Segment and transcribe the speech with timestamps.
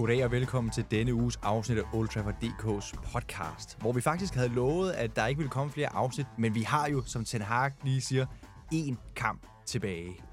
[0.00, 4.34] Goddag og velkommen til denne uges afsnit af Old Trafford DK's podcast, hvor vi faktisk
[4.34, 7.42] havde lovet, at der ikke ville komme flere afsnit, men vi har jo, som Ten
[7.42, 8.26] Hag lige siger,
[8.74, 10.29] én kamp tilbage.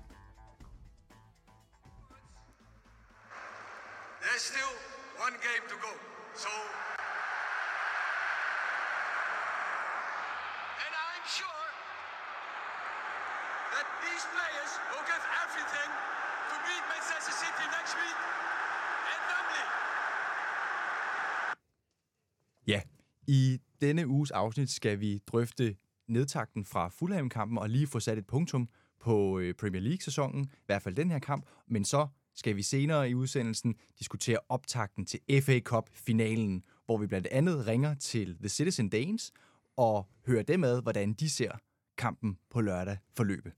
[24.28, 25.76] Uges afsnit skal vi drøfte
[26.08, 28.70] nedtakten fra Fulham-kampen og lige få sat et punktum
[29.00, 33.10] på øh, Premier League-sæsonen, i hvert fald den her kamp, men så skal vi senere
[33.10, 38.90] i udsendelsen diskutere optakten til FA Cup-finalen, hvor vi blandt andet ringer til The Citizen
[38.90, 39.32] Danes
[39.78, 41.52] og hører dem ad, hvordan de ser
[41.98, 43.52] kampen på lørdag forløbe.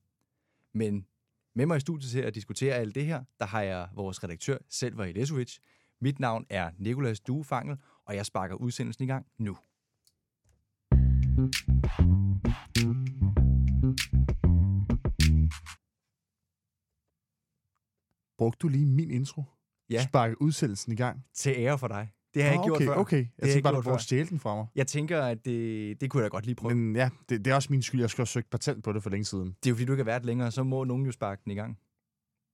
[0.74, 1.06] Men
[1.56, 4.58] med mig i studiet til at diskutere alt det her, der har jeg vores redaktør
[4.70, 5.58] Selvar Ilesovic.
[6.02, 9.58] Mit navn er Nikolas Duefangel, og jeg sparker udsendelsen i gang nu.
[18.38, 19.44] Brugte du lige min intro?
[19.90, 20.04] Ja.
[20.04, 21.26] Sparke udsendelsen i gang?
[21.34, 22.10] Til ære for dig.
[22.34, 23.02] Det har jeg Nå, ikke okay, gjort før.
[23.02, 23.98] Okay, Det jeg jeg tænkte bare, du prøver før.
[23.98, 24.68] at stjæle den fra mig.
[24.76, 26.76] Jeg tænker, at det, det kunne jeg da godt lige prøve.
[26.76, 26.96] Men...
[26.96, 28.02] Ja, det, det er også min skyld.
[28.02, 29.48] Jeg skal have søgt patent på det for længe siden.
[29.48, 31.52] Det er jo fordi, du ikke har været længere, så må nogen jo sparke den
[31.52, 31.80] i gang.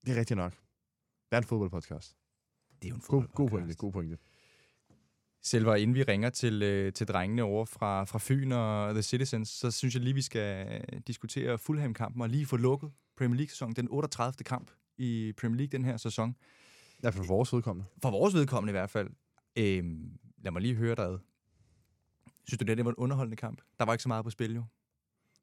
[0.05, 0.51] Det er rigtigt nok.
[0.51, 2.17] Det er en fodboldpodcast.
[2.81, 3.51] Det er jo en God, god fodboldpodcast.
[3.51, 4.17] pointe, god pointe.
[5.45, 9.49] Selva, inden vi ringer til, øh, til drengene over fra, fra Fyn og The Citizens,
[9.49, 13.75] så synes jeg lige, vi skal øh, diskutere Fulham-kampen og lige få lukket Premier League-sæsonen.
[13.75, 14.43] Den 38.
[14.43, 16.35] kamp i Premier League den her sæson.
[17.03, 17.89] Ja, for vores vedkommende.
[18.01, 19.09] For vores vedkommende i hvert fald.
[19.57, 21.17] Øhm, lad mig lige høre dig ad.
[22.47, 23.61] Synes du, det, det var en underholdende kamp?
[23.79, 24.63] Der var ikke så meget på spil, jo.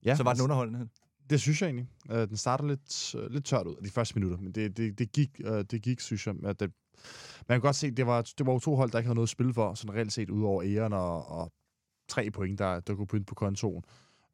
[0.05, 0.89] Ja, Så var den altså, underholdende.
[1.31, 1.89] det synes jeg egentlig.
[2.11, 5.13] Uh, den starter lidt, uh, lidt tørt ud de første minutter, men det, det, det,
[5.13, 6.35] gik, uh, det gik, synes jeg.
[6.45, 6.73] At det,
[7.49, 9.31] man kan godt se, det var, det var to hold, der ikke havde noget at
[9.31, 11.53] spille for, sådan reelt set ud over æren og, og
[12.09, 13.85] tre point, der, der kunne pynte på kontoen.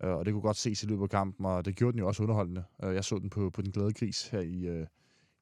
[0.05, 2.07] Uh, og det kunne godt ses i løbet af kampen, og det gjorde den jo
[2.07, 2.65] også underholdende.
[2.87, 4.87] Uh, jeg så den på, på den glade gris her i uh,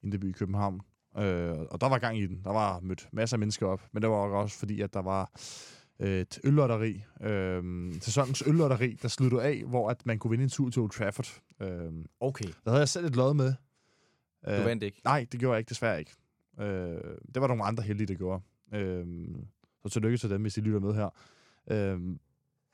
[0.03, 0.75] Indeby i København.
[1.15, 1.23] Uh,
[1.71, 2.41] og der var gang i den.
[2.45, 5.31] Der var mødt masser af mennesker op, men det var også fordi, at der var
[6.01, 7.05] øh, et øllotteri.
[7.23, 10.91] Øh, sæsonens øllotteri, der sluttede af, hvor at man kunne vinde en tur til Old
[10.91, 11.41] Trafford.
[11.61, 12.49] Øh, Okay.
[12.65, 13.55] der havde jeg selv et lod med.
[14.47, 15.01] Du Øh, vandt ikke.
[15.05, 16.13] Nej, det gjorde jeg ikke, desværre ikke.
[16.61, 18.43] Øh, det var nogle andre heldige, der gjorde.
[18.75, 19.06] Øh,
[19.83, 21.09] så tillykke til dem, hvis de lytter med her.
[21.71, 22.00] Øh,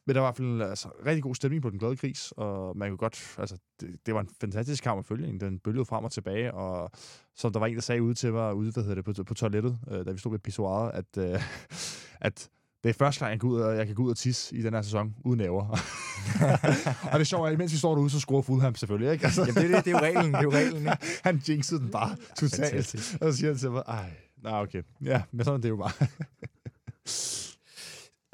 [0.06, 2.76] men der var i hvert fald altså, rigtig god stemning på den glade gris, og
[2.76, 5.38] man kunne godt, altså, det, det var en fantastisk kamp at følge.
[5.38, 6.90] Den bølgede frem og tilbage, og
[7.34, 9.34] som der var en, der sagde ude til mig, ude, hvad hedder det, på, på
[9.34, 11.40] toilettet, øh, da vi stod ved pissoiret, at, øh,
[12.28, 12.50] at
[12.84, 14.56] det er første gang, jeg, kan gå ud og, jeg kan gå ud og tisse
[14.56, 15.62] i den her sæson, uden næver.
[17.12, 19.24] og det er, at imens vi står derude, så scorer Fulham selvfølgelig, ikke?
[19.24, 20.32] Altså, Jamen, det, er det, det er jo reglen.
[20.32, 20.96] Det er jo reglen, ikke?
[21.24, 22.70] han jinxede den bare totalt.
[22.70, 23.14] Fantastisk.
[23.20, 24.10] Og så siger han til mig, ej,
[24.42, 24.82] nej, okay.
[25.04, 25.92] Ja, men sådan er det jo bare.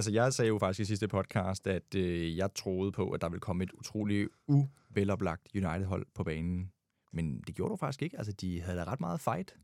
[0.00, 3.28] Altså, jeg sagde jo faktisk i sidste podcast, at øh, jeg troede på, at der
[3.28, 6.70] ville komme et utroligt uveloplagt United-hold på banen.
[7.12, 8.18] Men det gjorde du faktisk ikke.
[8.18, 9.54] Altså, de havde da ret meget fight.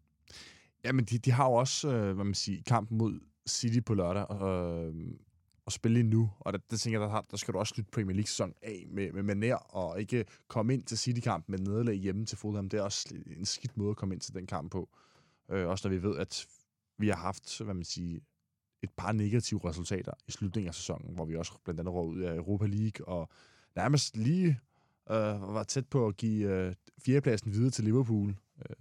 [0.84, 3.94] ja, men de, de har jo også, øh, hvad man siger, kampen mod City på
[3.94, 5.18] lørdag, og, øhm,
[5.66, 6.30] og spille lige nu.
[6.40, 9.12] Og der, der tænker jeg, der, der skal du også slutte Premier League-sæson af med,
[9.12, 12.68] med maner, og ikke komme ind til City-kampen med nederlag hjemme til Fulham.
[12.68, 14.88] Det er også en skidt måde at komme ind til den kamp på.
[15.50, 16.46] Øh, også når vi ved, at
[16.98, 18.20] vi har haft, hvad man siger,
[18.82, 22.20] et par negative resultater i slutningen af sæsonen, hvor vi også blandt andet råd ud
[22.20, 23.28] af Europa League, og
[23.76, 24.60] nærmest lige
[25.10, 26.74] øh, var tæt på at give øh,
[27.04, 28.28] fjerdepladsen videre til Liverpool.
[28.58, 28.76] Øh,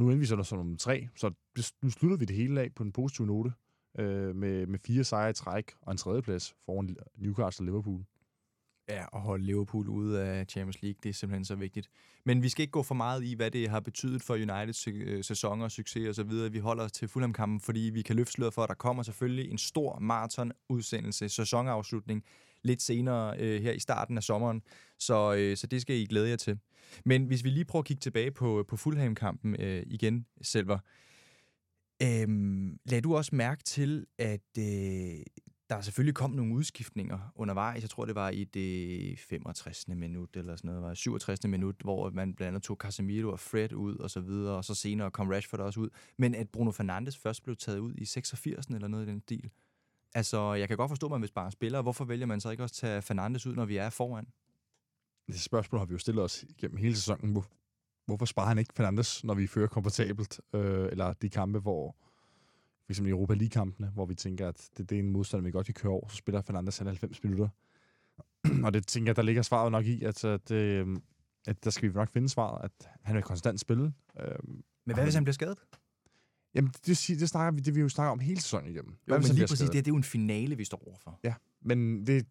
[0.00, 2.74] nu endte vi så som nummer tre, så det, nu slutter vi det hele af
[2.74, 3.52] på en positiv note,
[3.98, 8.04] øh, med, med fire sejre i træk og en tredjeplads foran Newcastle og Liverpool.
[8.88, 11.90] Ja, at holde Liverpool ude af Champions League, det er simpelthen så vigtigt.
[12.24, 14.94] Men vi skal ikke gå for meget i, hvad det har betydet for Uniteds øh,
[14.94, 16.52] sæson sæsoner, succes og så videre.
[16.52, 19.50] Vi holder os til Fulham-kampen, fordi vi kan løfte sløret for, at der kommer selvfølgelig
[19.50, 22.24] en stor maraton-udsendelse, sæsonafslutning,
[22.62, 24.62] lidt senere øh, her i starten af sommeren.
[24.98, 26.58] Så, øh, så det skal I glæde jer til.
[27.04, 30.78] Men hvis vi lige prøver at kigge tilbage på, på Fulham-kampen øh, igen, Selver.
[32.02, 35.22] Øhm, lad du også mærke til, at øh,
[35.70, 37.82] der selvfølgelig kom nogle udskiftninger undervejs.
[37.82, 39.88] Jeg tror, det var i det 65.
[39.88, 41.46] minut, eller sådan noget, var 67.
[41.46, 44.74] minut, hvor man blandt andet tog Casemiro og Fred ud, og så videre, og så
[44.74, 45.88] senere kom Rashford også ud.
[46.18, 48.66] Men at Bruno Fernandes først blev taget ud i 86.
[48.66, 49.50] eller noget i den stil.
[50.14, 51.82] Altså, jeg kan godt forstå, at man vil spare spillere.
[51.82, 54.26] Hvorfor vælger man så ikke også at tage Fernandes ud, når vi er foran?
[55.26, 57.32] Det spørgsmål har vi jo stillet os gennem hele sæsonen.
[57.32, 57.46] Hvor,
[58.06, 60.40] hvorfor sparer han ikke Fernandes, når vi fører komfortabelt?
[60.54, 61.96] Øh, eller de kampe, hvor
[62.84, 65.50] for eksempel i Europa League-kampene, hvor vi tænker, at det, det er en modstander, vi
[65.50, 67.48] godt kan køre over, så spiller Fernandes 90 minutter.
[68.64, 70.96] og det tænker jeg, der ligger svaret nok i, at, at, øh,
[71.46, 73.94] at der skal vi nok finde svaret, at han vil konstant spille.
[74.20, 74.34] Øh,
[74.84, 75.58] Men hvad hvis han bliver skadet?
[76.54, 78.96] Jamen, det, det, det, snakker vi, det vi jo snakker om hele sæsonen igennem.
[79.08, 81.20] Jo, men lige præcis, det, det er jo en finale, vi står overfor.
[81.24, 82.26] Ja, men det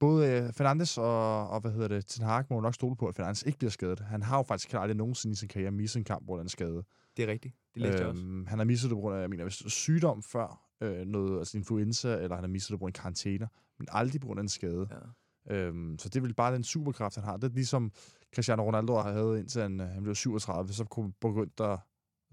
[0.00, 3.06] både øh, Fernandes og, og, hvad hedder det, Ten Hag må jo nok stole på,
[3.06, 4.00] at Fernandes ikke bliver skadet.
[4.00, 6.50] Han har jo faktisk aldrig nogensinde i sin karriere misset en kamp, hvor han er
[6.50, 6.84] skadet.
[7.16, 7.54] Det er rigtigt.
[7.74, 8.22] Det læste jeg også.
[8.22, 11.38] Øhm, han har misset det på grund af, jeg mener, hvis sygdom før, øh, noget,
[11.38, 13.46] altså influenza, eller han har misset det på grund af karantæner,
[13.78, 14.88] men aldrig på grund af en skade.
[14.90, 15.56] Ja.
[15.56, 17.36] Øhm, så det er vel bare den superkraft, han har.
[17.36, 17.92] Det er ligesom
[18.34, 21.78] Cristiano Ronaldo havde, indtil han, øh, han blev 37, så kunne begyndt der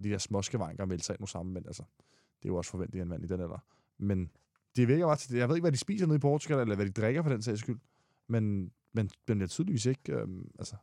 [0.03, 1.83] de der småskavanker melde sig ind nu sammen, men altså,
[2.39, 3.65] det er jo også forventeligt af en mand i den alder.
[3.97, 4.31] Men
[4.75, 6.85] det virker bare til, jeg ved ikke, hvad de spiser nede i Portugal, eller hvad
[6.85, 7.79] de drikker for den sags skyld,
[8.27, 10.75] men, men den bliver tydeligvis ikke øhm, altså,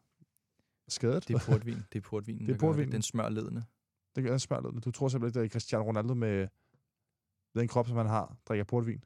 [0.89, 1.29] skadet.
[1.29, 1.83] Det er portvin.
[1.93, 2.93] Det er portvinen, Det er gør portvinen.
[2.93, 3.65] Den smør ledende.
[4.17, 4.81] Det gør smørlødende.
[4.81, 6.49] Du tror simpelthen, at Cristiano Ronaldo med
[7.55, 9.05] den krop, som han har, drikker portvin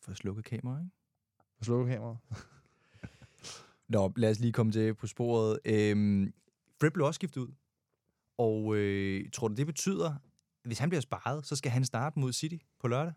[0.00, 0.90] For at slukke kamera, ikke?
[1.58, 2.18] og slukker kameraet.
[3.88, 5.58] Nå, lad os lige komme til på sporet.
[5.64, 6.32] Øhm,
[6.80, 7.48] Fred blev også skiftet ud.
[8.38, 10.20] Og øh, tror du, det betyder, at
[10.64, 13.12] hvis han bliver sparet, så skal han starte mod City på lørdag?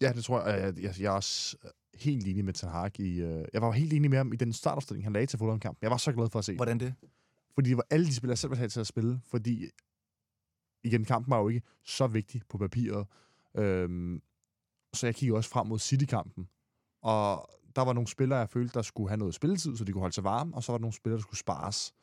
[0.00, 0.60] Ja, det tror jeg.
[0.60, 3.20] Jeg, jeg, jeg er også øh, helt enig med Ten Hag i...
[3.20, 5.78] Øh, jeg var helt enig med ham i den startopstilling, han lagde til Fulham-kampen.
[5.82, 6.56] Jeg var så glad for at se.
[6.56, 6.94] Hvordan det?
[7.54, 9.20] Fordi det var alle de spillere, jeg selv have til at spille.
[9.30, 9.66] Fordi,
[10.84, 13.06] igen, kampen var jo ikke så vigtig på papiret.
[13.56, 14.22] Øhm,
[14.94, 16.48] så jeg kiggede også frem mod City-kampen.
[17.02, 20.00] Og der var nogle spillere, jeg følte, der skulle have noget spilletid, så de kunne
[20.00, 21.94] holde sig varme, og så var der nogle spillere, der skulle spares.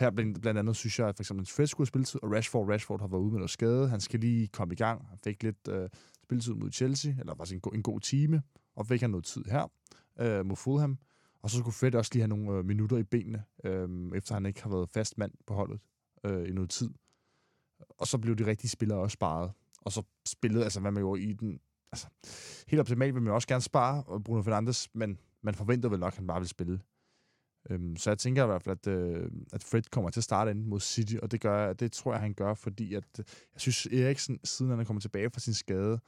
[0.00, 2.68] Her blandt, blandt andet synes jeg, at for eksempel Fred skulle have spilletid, og Rashford,
[2.68, 3.88] Rashford har været ude med noget skade.
[3.88, 5.08] Han skal lige komme i gang.
[5.08, 5.88] Han fik lidt øh,
[6.24, 8.42] spilletid mod Chelsea, eller faktisk en, go- en god time,
[8.76, 9.72] og fik han noget tid her
[10.20, 10.98] øh, mod Fulham.
[11.42, 14.46] Og så skulle Fred også lige have nogle øh, minutter i benene, øh, efter han
[14.46, 15.80] ikke har været fast mand på holdet
[16.24, 16.90] øh, i noget tid.
[17.88, 19.52] Og så blev de rigtige spillere også sparet.
[19.80, 21.60] Og så spillede, altså hvad man jo i den...
[21.92, 22.06] Altså,
[22.68, 25.98] helt optimalt vil man jo også gerne spare øh, Bruno Fernandes, men man forventer vel
[25.98, 26.80] nok, at han bare vil spille.
[27.70, 30.50] Øhm, så jeg tænker i hvert fald, at, øh, at Fred kommer til at starte
[30.50, 33.24] ind mod City, og det, gør, det tror jeg, han gør, fordi at, øh,
[33.54, 36.00] jeg synes, Eriksen, siden han er kommet tilbage fra sin skade,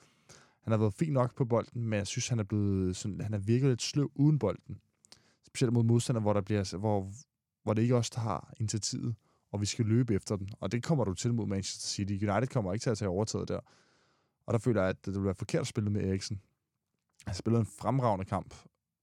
[0.63, 3.35] han har været fint nok på bolden, men jeg synes, han er blevet sådan, han
[3.35, 4.81] er virkelig lidt sløv uden bolden.
[5.47, 7.13] Specielt mod modstander, hvor, der bliver, hvor,
[7.63, 9.15] hvor det ikke er os, der har initiativet,
[9.53, 10.49] og vi skal løbe efter den.
[10.61, 12.13] Og det kommer du til mod Manchester City.
[12.13, 13.61] United kommer ikke til at tage overtaget der.
[14.47, 16.41] Og der føler jeg, at det vil være forkert at spille med Eriksen.
[17.27, 18.55] Han spillede en fremragende kamp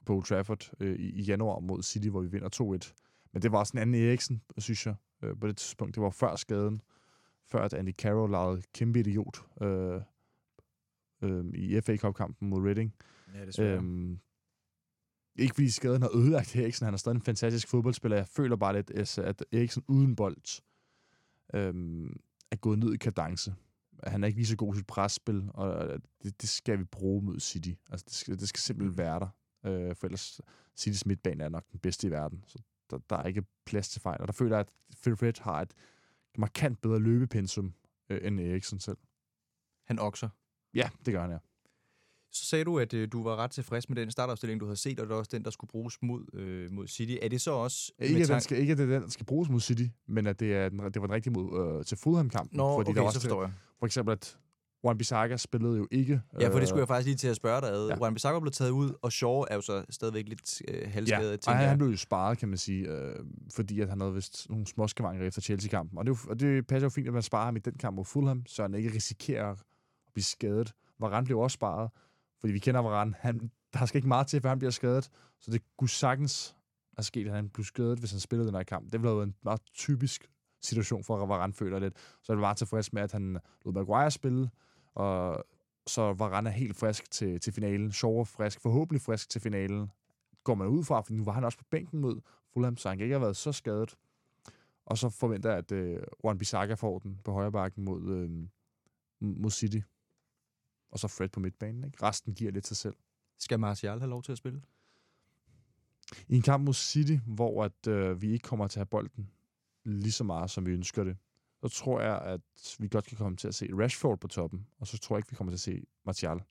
[0.09, 2.93] på Old Trafford øh, i, i januar mod City, hvor vi vinder 2-1.
[3.33, 5.95] Men det var også en anden Eriksen, synes jeg, øh, på det tidspunkt.
[5.95, 6.81] Det var før skaden.
[7.45, 10.01] Før at Andy Carroll lavede kæmpe idiot øh,
[11.21, 12.93] øh, i FA Cup-kampen mod Reading.
[13.35, 14.19] Ja, det Øhm,
[15.35, 18.17] ikke fordi skaden har ødelagt Eriksen, han er stadig en fantastisk fodboldspiller.
[18.17, 20.61] Jeg føler bare lidt, at Eriksen uden bold
[21.53, 22.19] øhm,
[22.51, 23.53] er gået ned i kadence.
[24.03, 27.39] Han er ikke lige så god sit presspil, og det, det skal vi bruge mod
[27.39, 27.71] City.
[27.89, 29.27] Altså, det, skal, det skal simpelthen være der.
[29.65, 30.41] Øh, for ellers
[30.77, 32.59] Citys midtbane er nok den bedste i verden, så
[32.89, 34.21] der, der er ikke plads til fejl.
[34.21, 35.73] Og der føler jeg, at Phil Fred har et
[36.37, 37.73] markant bedre løbepensum
[38.09, 38.97] øh, end Eriksen selv.
[39.85, 40.29] Han okser.
[40.73, 41.37] Ja, det gør han, ja.
[42.31, 44.99] Så sagde du, at øh, du var ret tilfreds med den startopstilling, du havde set,
[44.99, 47.15] og det var også den, der skulle bruges mod, øh, mod City.
[47.21, 47.91] Er det så også...
[47.99, 50.27] Ikke, at den skal, ikke, at det er den, der skal bruges mod City, men
[50.27, 52.57] at det, er den, det var den rigtige mod øh, til Fulham-kampen.
[52.57, 53.53] Nå, fordi okay, der var så også, forstår jeg.
[53.79, 54.39] For eksempel, at
[54.83, 56.21] Juan Bissaka spillede jo ikke.
[56.39, 57.87] Ja, for det øh, skulle jeg faktisk lige til at spørge dig ad.
[57.87, 57.95] ja.
[57.97, 61.51] Juan Bissaka blev taget ud, og Shaw er jo så stadigvæk lidt øh, halvskadet, Ja,
[61.51, 63.15] og han, blev jo sparet, kan man sige, øh,
[63.55, 65.97] fordi at han havde vist nogle småskavanker efter Chelsea-kampen.
[65.97, 67.95] Og det, jo- og det passer jo fint, at man sparer ham i den kamp
[67.95, 69.61] mod Fulham, så han ikke risikerer at
[70.13, 70.73] blive skadet.
[70.99, 71.89] Varane blev også sparet,
[72.39, 73.13] fordi vi kender Varane.
[73.19, 75.09] Han, der skal ikke meget til, før han bliver skadet,
[75.41, 76.55] så det kunne sagtens
[76.97, 78.85] have sket, at han blev skadet, hvis han spillede den her kamp.
[78.85, 80.27] Det ville have været en meget typisk
[80.63, 81.93] situation for Varane, føler lidt.
[82.23, 84.49] Så er det bare tilfreds med, at han lod Maguire spille,
[84.99, 85.45] og
[85.87, 87.91] så Varane er helt frisk til, til finalen.
[87.91, 89.91] Shaw frisk, forhåbentlig frisk til finalen.
[90.43, 92.21] Går man ud fra, for nu var han også på bænken mod
[92.53, 93.97] Fulham, så han ikke have været så skadet.
[94.85, 98.47] Og så forventer jeg, at øh, Juan Bissaka får den på højre bakken mod, øh,
[99.19, 99.79] mod City.
[100.91, 101.83] Og så Fred på midtbanen.
[101.83, 102.03] Ikke?
[102.03, 102.95] Resten giver lidt sig selv.
[103.37, 104.61] Skal Martial have lov til at spille?
[106.27, 109.31] I en kamp mod City, hvor at, øh, vi ikke kommer til at have bolden
[109.83, 111.17] lige så meget, som vi ønsker det,
[111.63, 112.41] så tror jeg, at
[112.79, 115.29] vi godt kan komme til at se Rashford på toppen, og så tror jeg ikke,
[115.29, 116.41] vi kommer til at se Martial.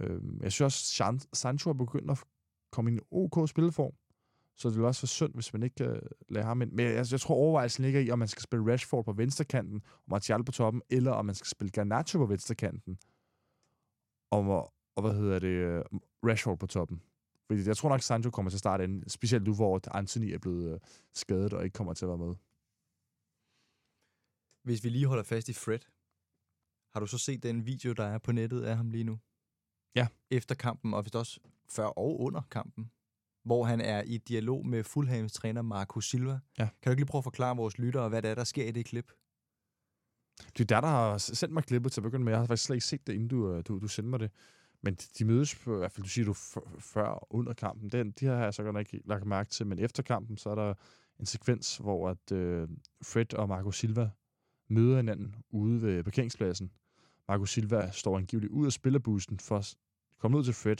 [0.00, 2.24] Øh, jeg synes også, San- Sancho er begyndt at
[2.72, 3.92] komme i en OK spilleform,
[4.56, 6.72] så det vil også være synd, hvis man ikke øh, lader ham ind.
[6.72, 10.04] Men jeg, jeg tror, overvejelsen ligger i, om man skal spille Rashford på venstrekanten, og
[10.06, 12.98] Martial på toppen, eller om man skal spille Garnacho på venstrekanten,
[14.30, 15.84] og, og hvad hedder det, øh,
[16.26, 17.02] Rashford på toppen.
[17.46, 20.38] Fordi jeg tror nok, Sancho kommer til at starte ind, specielt nu, hvor Anthony er
[20.38, 20.80] blevet øh,
[21.14, 22.34] skadet og ikke kommer til at være med.
[24.64, 25.78] Hvis vi lige holder fast i Fred,
[26.92, 29.18] har du så set den video, der er på nettet af ham lige nu?
[29.94, 30.06] Ja.
[30.30, 32.90] Efter kampen, og vist også før og under kampen,
[33.44, 36.40] hvor han er i dialog med Fulhams træner Marco Silva.
[36.58, 36.64] Ja.
[36.82, 38.70] Kan du ikke lige prøve at forklare vores lyttere, hvad det er, der sker i
[38.70, 39.12] det klip?
[40.58, 42.32] Det er der, der har sendt mig klippet til at begynde med.
[42.32, 44.30] Jeg har faktisk slet ikke set det, inden du, øh, du, du sendte mig det.
[44.82, 46.32] Men de- de mødes, på, i hvert fald du siger du
[46.78, 47.90] før og under kampen.
[47.90, 49.66] Den, de har jeg så godt ikke lagt mærke til.
[49.66, 50.74] Men efter kampen, så er der
[51.20, 52.68] en sekvens, hvor at, øh,
[53.02, 54.10] Fred og Marco Silva
[54.72, 56.70] møder hinanden ude ved parkeringspladsen.
[57.28, 59.76] Marco Silva står angiveligt ud af spillerbussen for at
[60.18, 60.76] komme ud til Fred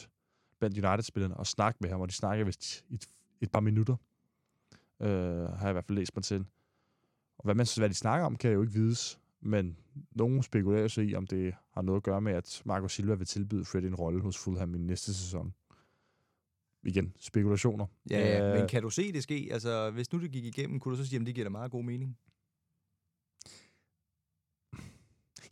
[0.59, 3.07] blandt United-spillerne og snakke med ham, og de snakker vist i et,
[3.41, 3.97] et par minutter.
[5.01, 6.45] Øh, har jeg i hvert fald læst mig til.
[7.39, 9.21] Og hvad, man, hvad de snakker om, kan jeg jo ikke vides.
[9.41, 9.77] Men
[10.11, 13.27] nogen spekulerer sig i, om det har noget at gøre med, at Marco Silva vil
[13.27, 15.55] tilbyde Fred en rolle hos Fulham i næste sæson.
[16.83, 17.87] Igen, spekulationer.
[18.11, 19.49] Ja, Øh, men kan du se det ske?
[19.53, 21.71] Altså, hvis nu det gik igennem, kunne du så sige, at det giver da meget
[21.71, 22.19] god mening?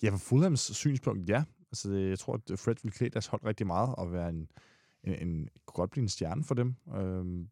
[0.02, 1.45] Ja, fra Fulhams synspunkt, ja.
[1.73, 4.50] Altså, jeg tror, at Fred vil klæde deres hold rigtig meget og være en,
[5.04, 6.75] en, en kunne godt blive en stjerne for dem.
[6.97, 7.49] Øhm,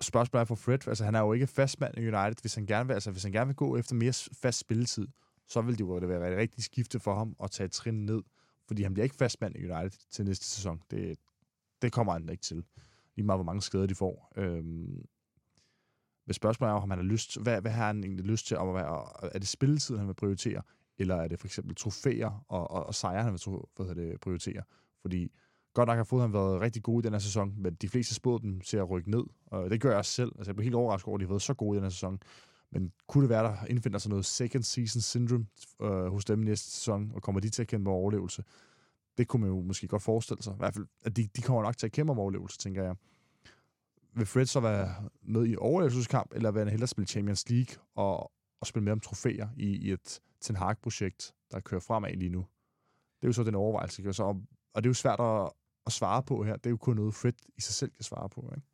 [0.00, 2.40] spørgsmålet er for Fred, altså han er jo ikke fastmand i United.
[2.40, 5.08] Hvis han gerne vil, altså, hvis han gerne vil gå efter mere fast spilletid,
[5.46, 8.22] så vil det jo være et rigtigt skifte for ham at tage et trin ned.
[8.66, 10.82] Fordi han bliver ikke fastmand i United til næste sæson.
[10.90, 11.18] Det,
[11.82, 12.64] det kommer han ikke til.
[13.16, 14.32] Lige meget, hvor mange skader de får.
[14.36, 15.04] Øhm,
[16.26, 18.56] men spørgsmålet er, om han har lyst, hvad, hvad har han egentlig lyst til?
[18.56, 20.62] Om at være, er det spilletid, han vil prioritere?
[20.98, 23.40] Eller er det for eksempel trofæer og, og, og sejre, han vil
[23.76, 24.62] hvad hedder det, prioritere?
[25.00, 25.32] Fordi
[25.74, 28.14] godt nok har fået han været rigtig god i den her sæson, men de fleste
[28.14, 29.24] spåede dem til at rykke ned.
[29.46, 30.32] Og det gør jeg også selv.
[30.36, 31.90] Altså, jeg blev helt overrasket over, at de har været så gode i den her
[31.90, 32.18] sæson.
[32.72, 35.46] Men kunne det være, der indfinder sig noget second season syndrome
[35.82, 38.44] øh, hos dem næste sæson, og kommer de til at kæmpe om overlevelse?
[39.18, 40.52] Det kunne man jo måske godt forestille sig.
[40.52, 42.96] I hvert fald, at de, de kommer nok til at kæmpe om overlevelse, tænker jeg.
[44.16, 48.32] Vil Fred så være med i overlevelseskamp, eller vil han hellere spille Champions League og,
[48.60, 52.46] og spille med om trofæer i, i et Ten Hag-projekt, der kører fremad lige nu?
[53.20, 54.02] Det er jo så den overvejelse.
[54.02, 54.10] ikke?
[54.10, 55.50] Og Så, og det er jo svært at,
[55.86, 56.56] at svare på her.
[56.56, 58.52] Det er jo kun noget, Fred i sig selv kan svare på.
[58.56, 58.66] Ikke?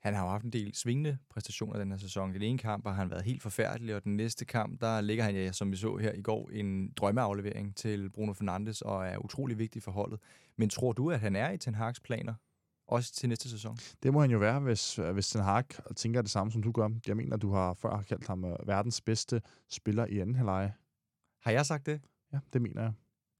[0.00, 2.34] Han har jo haft en del svingende præstationer den her sæson.
[2.34, 5.34] Den ene kamp har han været helt forfærdelig, og den næste kamp, der ligger han,
[5.34, 9.58] ja, som vi så her i går, en drømmeaflevering til Bruno Fernandes, og er utrolig
[9.58, 10.20] vigtig for holdet.
[10.56, 12.34] Men tror du, at han er i Ten Hag's planer?
[12.86, 13.76] Også til næste sæson?
[14.02, 15.64] Det må han jo være, hvis, hvis Ten Hag
[15.96, 16.88] tænker det samme, som du gør.
[17.06, 20.74] Jeg mener, du har før kaldt ham øh, verdens bedste spiller i anden halvleje.
[21.42, 22.00] Har jeg sagt det?
[22.32, 22.92] Ja, det mener jeg.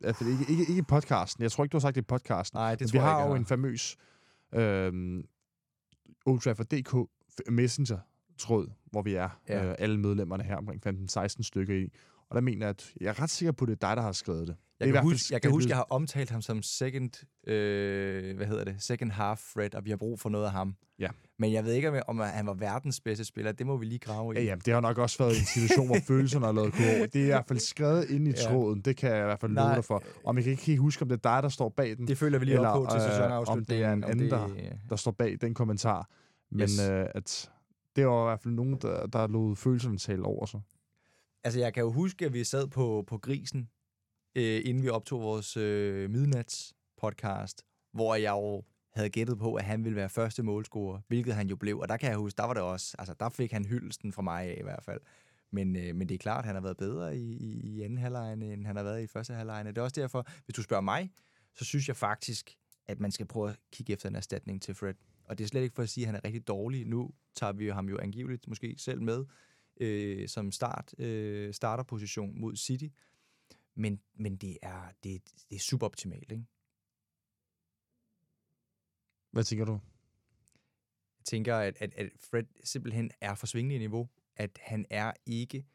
[0.04, 1.42] Altså, ikke, ikke, ikke i podcasten.
[1.42, 2.58] Jeg tror ikke, du har sagt det i podcasten.
[2.58, 3.96] Nej, det tror vi jeg har ikke, jo en famøs
[4.54, 5.24] øh,
[6.26, 7.10] Old Trafford.dk
[7.50, 9.66] Messenger-tråd, hvor vi er ja.
[9.66, 11.88] øh, alle medlemmerne her omkring 15-16 stykker i.
[12.30, 14.02] Og der mener jeg, at jeg er ret sikker på, at det er dig, der
[14.02, 14.56] har skrevet det.
[14.80, 17.10] Jeg Det kan, huske, jeg kan huske, jeg har omtalt ham som second,
[17.46, 20.74] øh, hvad hedder det, second half Fred, og vi har brug for noget af ham.
[20.98, 21.08] Ja.
[21.38, 23.52] Men jeg ved ikke, om- om han var verdens bedste spiller.
[23.52, 24.38] Det må vi lige grave i.
[24.38, 27.06] Ja, ja, det har nok også været en situation, hvor følelserne har lavet kurve.
[27.06, 28.36] Det er i hvert fald skrevet ind i Ja.
[28.36, 28.80] tråden.
[28.80, 30.02] Det kan jeg i hvert fald love dig for.
[30.24, 32.38] Og jeg kan ikke huske, om det er dig, der står bag den, Det følger
[32.38, 33.58] vi lige Eller, op på til øh, sæsonafslutningen.
[33.58, 36.10] om det er en anden, der- det, der står bag den kommentar.
[36.50, 36.80] Men Yes.
[36.88, 37.50] øh, at
[37.96, 40.60] det var i hvert fald nogen, der, der lod følelserne tale over sig.
[41.44, 43.68] Altså, jeg kan jo huske, at vi sad på, på Grisen,
[44.34, 49.84] øh, inden vi optog vores øh, midnats-podcast, hvor jeg jo havde gættet på, at han
[49.84, 51.78] ville være første målscorer, hvilket han jo blev.
[51.78, 54.22] Og der kan jeg huske, der var det også, altså der fik han hyldelsen fra
[54.22, 55.00] mig af i hvert fald.
[55.50, 57.98] Men, øh, men det er klart, at han har været bedre i, i, i anden
[57.98, 59.64] halvleg, end han har været i første halvleg.
[59.64, 61.10] Det er også derfor, hvis du spørger mig,
[61.54, 64.94] så synes jeg faktisk, at man skal prøve at kigge efter en erstatning til Fred.
[65.24, 66.86] Og det er slet ikke for at sige, at han er rigtig dårlig.
[66.86, 69.24] Nu tager vi ham jo angiveligt måske selv med
[69.80, 72.86] øh, som start, øh, starterposition mod City.
[73.74, 76.44] Men, men det, er, det, det er suboptimalt, ikke?
[79.30, 79.72] Hvad tænker du?
[81.18, 84.08] Jeg tænker, at, at, at Fred simpelthen er for svingende i niveau.
[84.36, 85.66] At han er ikke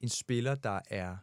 [0.00, 1.16] en spiller, der er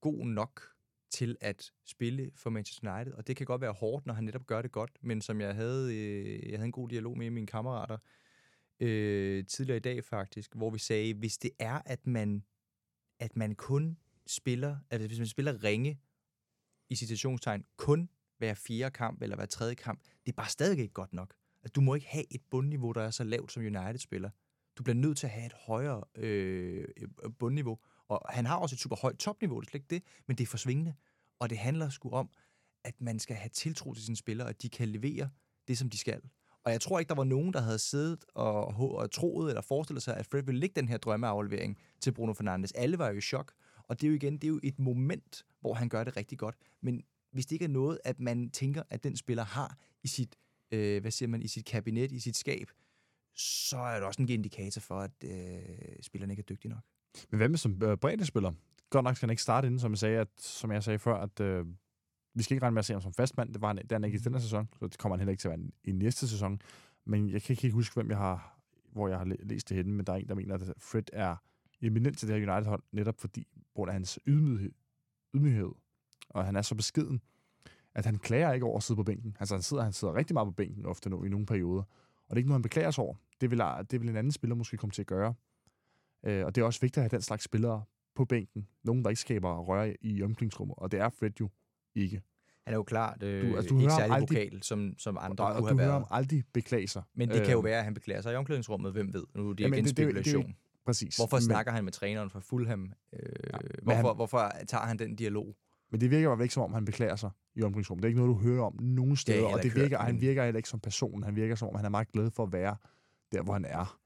[0.00, 0.62] god nok
[1.10, 3.12] til at spille for Manchester United.
[3.12, 4.90] Og det kan godt være hårdt, når han netop gør det godt.
[5.00, 7.98] Men som jeg havde, øh, jeg havde en god dialog med mine kammerater
[8.80, 12.44] øh, tidligere i dag faktisk, hvor vi sagde, hvis det er, at man,
[13.18, 16.00] at man kun spiller, altså hvis man spiller ringe
[16.90, 20.94] i citationstegn, kun hver fjerde kamp eller hver tredje kamp, det er bare stadig ikke
[20.94, 21.34] godt nok.
[21.62, 24.30] At du må ikke have et bundniveau, der er så lavt som United-spiller.
[24.78, 27.78] Du bliver nødt til at have et højere øh, øh bundniveau.
[28.08, 30.44] Og han har også et super højt topniveau, det er slet ikke det, men det
[30.44, 30.94] er forsvingende.
[31.38, 32.30] Og det handler sgu om,
[32.84, 35.30] at man skal have tiltro til sine spillere, at de kan levere
[35.68, 36.22] det, som de skal.
[36.70, 40.02] Og jeg tror ikke, der var nogen, der havde siddet og, og troet eller forestillet
[40.02, 42.72] sig, at Fred ville lægge den her drømmeaflevering til Bruno Fernandes.
[42.72, 43.52] Alle var jo i chok.
[43.88, 46.38] Og det er jo igen, det er jo et moment, hvor han gør det rigtig
[46.38, 46.56] godt.
[46.80, 50.36] Men hvis det ikke er noget, at man tænker, at den spiller har i sit,
[50.70, 52.70] øh, hvad siger man, i sit kabinet, i sit skab,
[53.34, 55.32] så er det også en indikator for, at øh,
[56.02, 56.82] spilleren ikke er dygtig nok.
[57.30, 58.52] Men hvad med som øh, breddespiller?
[58.90, 61.14] Godt nok skal han ikke starte inden, som jeg sagde, at, som jeg sagde før,
[61.14, 61.66] at øh,
[62.34, 63.52] vi skal ikke regne med at se ham som fastmand.
[63.52, 65.40] Det var han, det han ikke i denne sæson, så det kommer han heller ikke
[65.40, 66.62] til at være i næste sæson.
[67.04, 68.60] Men jeg kan ikke helt huske, hvem jeg har,
[68.92, 71.36] hvor jeg har læst det henne, men der er en, der mener, at Fred er
[71.82, 74.72] eminent til det her United-hold, netop fordi, på grund af hans ydmyghed,
[75.34, 75.72] ydmyghed,
[76.28, 77.20] og han er så beskeden,
[77.94, 79.36] at han klager ikke over at sidde på bænken.
[79.40, 81.82] Altså han sidder, han sidder rigtig meget på bænken ofte nu i nogle perioder.
[81.82, 83.14] Og det er ikke noget, han beklager sig over.
[83.40, 85.34] Det vil, det vil en anden spiller måske komme til at gøre.
[86.24, 87.84] Øh, og det er også vigtigt at have den slags spillere
[88.14, 88.68] på bænken.
[88.82, 90.74] Nogen, der ikke skaber røre i omklædningsrummet.
[90.78, 91.48] Og det er Fred jo
[91.94, 92.22] ikke.
[92.64, 95.44] Han er jo klart øh, Du- altså, du ikke særlig aldrig- vokal, som, som andre
[95.44, 97.02] Og, kunne og have du hører ham aldrig beklage sig.
[97.14, 98.92] Men det kan jo Øh, være, at han beklager sig i omklædningsrummet.
[98.92, 99.24] Hvem ved?
[99.34, 100.54] Nu er det Jamen, igen det- det er jo- det er jo spekulation.
[100.86, 101.16] Præcis.
[101.16, 102.92] Hvorfor Men- snakker han med træneren fra Fulham?
[103.12, 105.56] Øh, men hvorfor, han- hvorfor tager han den dialog?
[105.90, 108.02] Men det virker bare ikke som om, han beklager sig i omklædningsrummet.
[108.02, 109.46] Det er ikke noget, du hører om nogen steder.
[109.46, 111.22] og det virker, hørt, han men- virker heller ikke som person.
[111.22, 112.76] Han virker som om, han er meget glad for at være
[113.32, 113.98] der, hvor han er.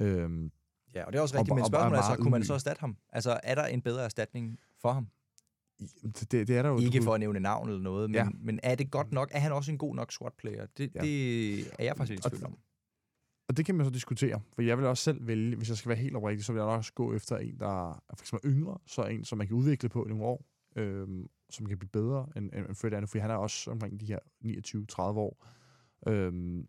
[0.00, 0.50] Øhm,
[0.94, 2.30] Ja, og det er også Og- rigtigt, men og- og spørgsmålet er så, meget kunne
[2.30, 2.96] man så erstatte ham?
[3.12, 5.06] Altså, er der en bedre erstatning for ham?
[6.02, 6.78] Det, det er der jo...
[6.78, 8.28] Ikke du- for at nævne navn eller noget, men, Ja.
[8.40, 9.28] men er det godt nok?
[9.32, 10.66] Er han også en god nok squad player?
[10.66, 11.00] Det, Ja.
[11.00, 12.58] det er jeg faktisk lidt i tvivl om.
[13.48, 15.88] Og det kan man så diskutere, for jeg vil også selv vælge, hvis jeg skal
[15.88, 18.50] være helt oprigtig, så vil jeg nok også gå efter en, der er for eksempel
[18.52, 20.44] yngre, så en, som man kan udvikle på i nogle år,
[20.76, 24.06] øhm, som kan blive bedre end, end Fred nu, for han er også omkring de
[24.06, 25.46] her 29-30 år.
[26.08, 26.66] Øhm,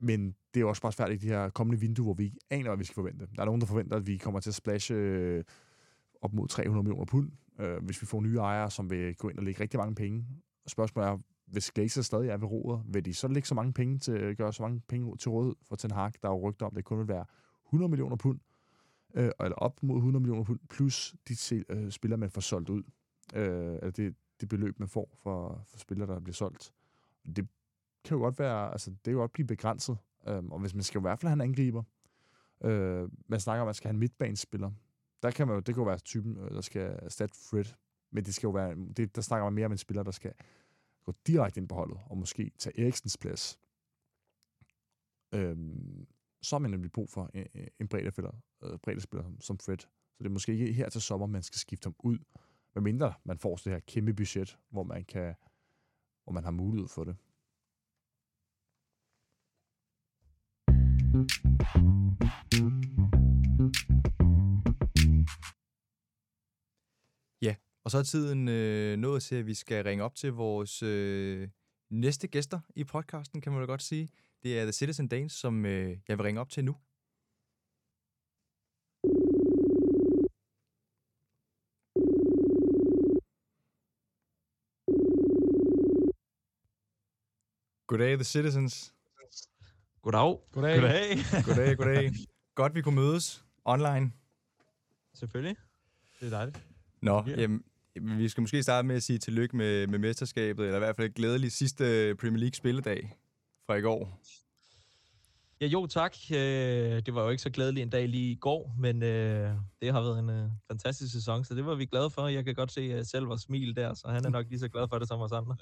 [0.00, 2.68] men det er også bare svært i de her kommende vinduer, hvor vi ikke aner,
[2.70, 3.28] hvad vi skal forvente.
[3.36, 5.44] Der er nogen, der forventer, at vi kommer til at splashe øh,
[6.22, 9.38] op mod 300 millioner pund, øh, hvis vi får nye ejere, som vil gå ind
[9.38, 10.26] og lægge rigtig mange penge.
[10.66, 13.98] Spørgsmålet er, hvis Glazer stadig er ved roret, vil de så lægge så mange penge
[13.98, 16.74] til, gøre så mange penge til rådighed for Ten Hag, der er jo rygter om,
[16.74, 17.24] det kun vil være
[17.66, 18.40] 100 millioner pund,
[19.14, 22.68] øh, eller op mod 100 millioner pund, plus de til, øh, spillere, man får solgt
[22.68, 22.82] ud.
[23.34, 26.72] Øh, eller det, det beløb, man får for, for spillere, der bliver solgt.
[27.36, 27.48] Det
[28.04, 29.98] kan jo godt være, altså det kan jo godt blive begrænset.
[30.28, 31.82] Øh, og hvis man skal i hvert fald have en angriber,
[32.64, 34.70] øh, man snakker om, at man skal have en midtbanespiller,
[35.22, 37.64] der kan man jo, det kan jo være typen, øh, der skal erstatte Fred,
[38.10, 40.32] men det skal jo være, det, der snakker man mere om en spiller, der skal
[41.04, 43.58] gå direkte ind på holdet, og måske tage Eriksens plads.
[45.34, 46.06] Øhm,
[46.42, 49.58] så har man nemlig brug for øh, øh, en, en breddespiller, øh, breddespiller som, som
[49.58, 49.78] Fred.
[49.78, 52.18] Så det er måske ikke her til sommer, man skal skifte ham ud,
[52.74, 55.34] medmindre man får det her kæmpe budget, hvor man kan
[56.24, 57.16] hvor man har mulighed for det.
[67.88, 71.48] Og så er tiden øh, nået til, at vi skal ringe op til vores øh,
[71.90, 74.08] næste gæster i podcasten, kan man vel godt sige.
[74.42, 76.76] Det er The Citizen Danes, som øh, jeg vil ringe op til nu.
[87.86, 88.94] Goddag, The Citizens.
[90.02, 90.38] Goddag.
[90.52, 90.80] Goddag.
[90.80, 91.18] Goddag.
[91.46, 92.10] Goddag, goddag.
[92.60, 94.12] Godt, vi kunne mødes online.
[95.14, 95.56] Selvfølgelig.
[96.20, 96.68] Det er dejligt.
[97.02, 97.30] Nå, Ja.
[97.30, 97.64] jamen, jamen,
[98.02, 101.08] vi skal måske starte med at sige tillykke med, med mesterskabet, eller i hvert fald
[101.08, 103.16] et glædeligt sidste Premier League spilledag
[103.66, 104.20] fra i går.
[105.60, 106.16] Ja, jo, tak.
[106.32, 106.38] Øh,
[107.06, 109.50] Det var jo ikke så glædeligt en dag lige i går, men øh,
[109.82, 112.28] det har været en øh, fantastisk sæson, så det var vi glade for.
[112.28, 114.68] Jeg kan godt se uh, selv vores smil der, så han er nok lige så
[114.68, 115.56] glad for det som os andre.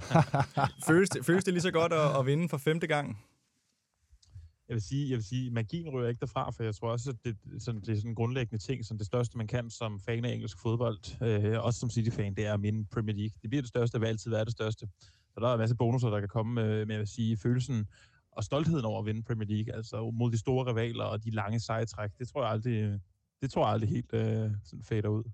[0.88, 3.18] Føles det, føles det lige så godt at, at vinde for femte gang?
[4.68, 7.16] Jeg vil sige, jeg vil sige, magien rører ikke derfra, for jeg tror også, at
[7.24, 10.24] det, sådan, det er sådan en grundlæggende ting, som det største, man kan som fan
[10.24, 13.34] af engelsk fodbold, øh, også som City-fan, det er at minde Premier League.
[13.42, 14.88] Det bliver det største, og vil altid være det største.
[15.34, 17.86] Så der er en masse bonusser, der kan komme med, med vil sige, følelsen
[18.32, 21.60] og stoltheden over at vinde Premier League, altså mod de store rivaler og de lange
[21.60, 22.10] sejtræk.
[22.18, 23.00] Det tror jeg aldrig,
[23.42, 25.24] det tror jeg aldrig helt øh, sådan fader ud.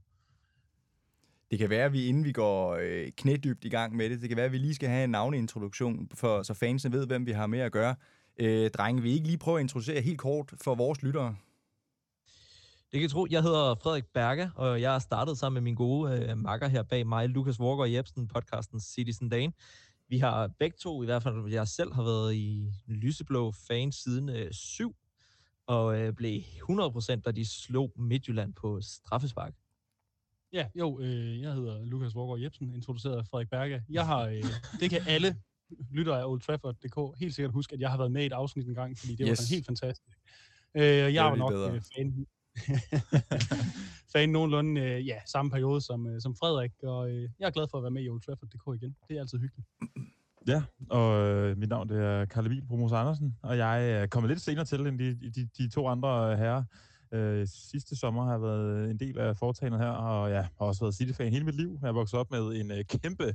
[1.50, 4.28] Det kan være, at vi inden vi går øh, knædybt i gang med det, det
[4.28, 7.32] kan være, at vi lige skal have en navneintroduktion, for, så fansene ved, hvem vi
[7.32, 7.94] har med at gøre.
[8.38, 11.36] Øh, drenge, vil I ikke lige prøve at introducere helt kort for vores lyttere?
[12.92, 13.26] Det kan I tro.
[13.30, 16.82] Jeg hedder Frederik Berge, og jeg er startet sammen med min gode øh, makker her
[16.82, 19.52] bag mig, Lukas Walker Jebsen, podcasten Citizen Dane.
[20.08, 24.28] Vi har begge to, i hvert fald jeg selv, har været i lyseblå fan siden
[24.28, 24.96] øh, syv,
[25.66, 29.54] og øh, blev 100% da de slog Midtjylland på straffespark.
[30.52, 33.82] Ja, jo, øh, jeg hedder Lukas Vorgård Jebsen, introduceret af Frederik Berge.
[33.90, 34.44] Jeg har, øh,
[34.80, 35.36] det kan alle
[35.90, 38.68] lyttere af Old Trafford.dk helt sikkert huske, at jeg har været med i et afsnit
[38.68, 39.38] en gang, fordi det Yes.
[39.40, 40.18] var helt fantastisk.
[40.76, 41.74] Øh, jeg er var nok bedre.
[41.74, 42.26] øh, fan,
[44.12, 47.66] fan nogenlunde øh, ja, samme periode som, øh, som Frederik, og øh, jeg er glad
[47.70, 48.96] for at være med i Old Trafford.dk igen.
[49.08, 49.68] Det er altid hyggeligt.
[50.46, 54.30] Ja, og øh, mit navn det er Karl Emil Brumos Andersen, og jeg er kommet
[54.30, 56.64] lidt senere til end de, de, de to andre øh, herrer.
[57.14, 60.84] Øh, sidste sommer har jeg været en del af foretagendet her, og ja, har også
[60.84, 61.78] været City-fan hele mit liv.
[61.82, 63.34] Jeg er vokset op med en øh, kæmpe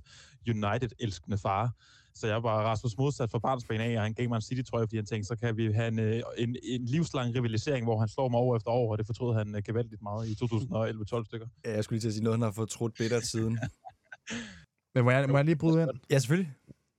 [0.50, 1.71] United-elskende far,
[2.17, 4.95] så jeg var Rasmus modsat fra barnsben af, og han gav mig en City-trøje, fordi
[4.95, 8.30] han tænkte, så kan vi have en, øh, en, en livslang rivalisering, hvor han slår
[8.30, 11.47] mig år efter år, og det fortrød han øh, gevaldigt meget i 2011-12 stykker.
[11.65, 13.60] Ja, Jeg skulle lige til at sige noget, han har fået trudt bittert siden.
[14.95, 15.89] Men må jeg, må jeg lige bryde ind?
[16.10, 16.53] ja, selvfølgelig.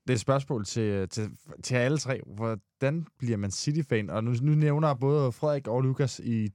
[0.07, 1.31] Det er et spørgsmål til, til,
[1.63, 2.21] til alle tre.
[2.27, 4.11] Hvordan bliver man City-fan?
[4.11, 6.49] Og nu, nu nævner både Frederik og Lukas i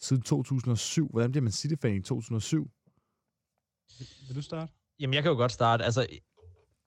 [0.00, 1.08] siden 2007.
[1.10, 2.70] Hvordan bliver man City-fan i 2007?
[4.28, 4.72] Vil du starte?
[5.00, 5.84] Jamen, jeg kan jo godt starte.
[5.84, 6.06] Altså,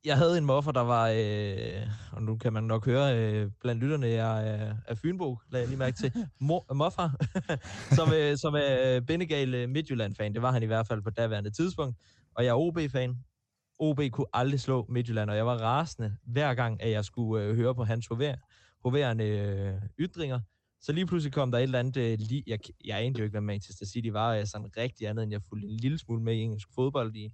[0.05, 3.81] jeg havde en moffer, der var, øh, og nu kan man nok høre øh, blandt
[3.83, 6.09] lytterne, jeg er, er Fynbo, lagde jeg lige mærke til,
[6.49, 7.09] Mo- moffer,
[7.97, 10.33] som, øh, som er øh, Benegal øh, Midtjylland-fan.
[10.33, 11.97] Det var han i hvert fald på daværende tidspunkt.
[12.35, 13.15] Og jeg er OB-fan.
[13.79, 17.55] OB kunne aldrig slå Midtjylland, og jeg var rasende hver gang, at jeg skulle øh,
[17.55, 18.35] høre på hans hover,
[18.83, 20.39] hoverende øh, ytringer.
[20.81, 23.33] Så lige pludselig kom der et eller andet, øh, li- jeg, jeg anede jo ikke,
[23.33, 26.33] hvad Manchester City var, jeg sådan rigtig andet, end jeg fulgte en lille smule med
[26.35, 27.31] i engelsk fodbold i,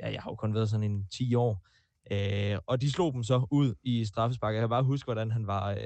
[0.00, 1.66] ja, jeg har jo kun været sådan en 10 år.
[2.12, 4.54] Øh, og de slog dem så ud i straffespark.
[4.54, 5.78] Jeg kan bare huske, hvordan han var, øh,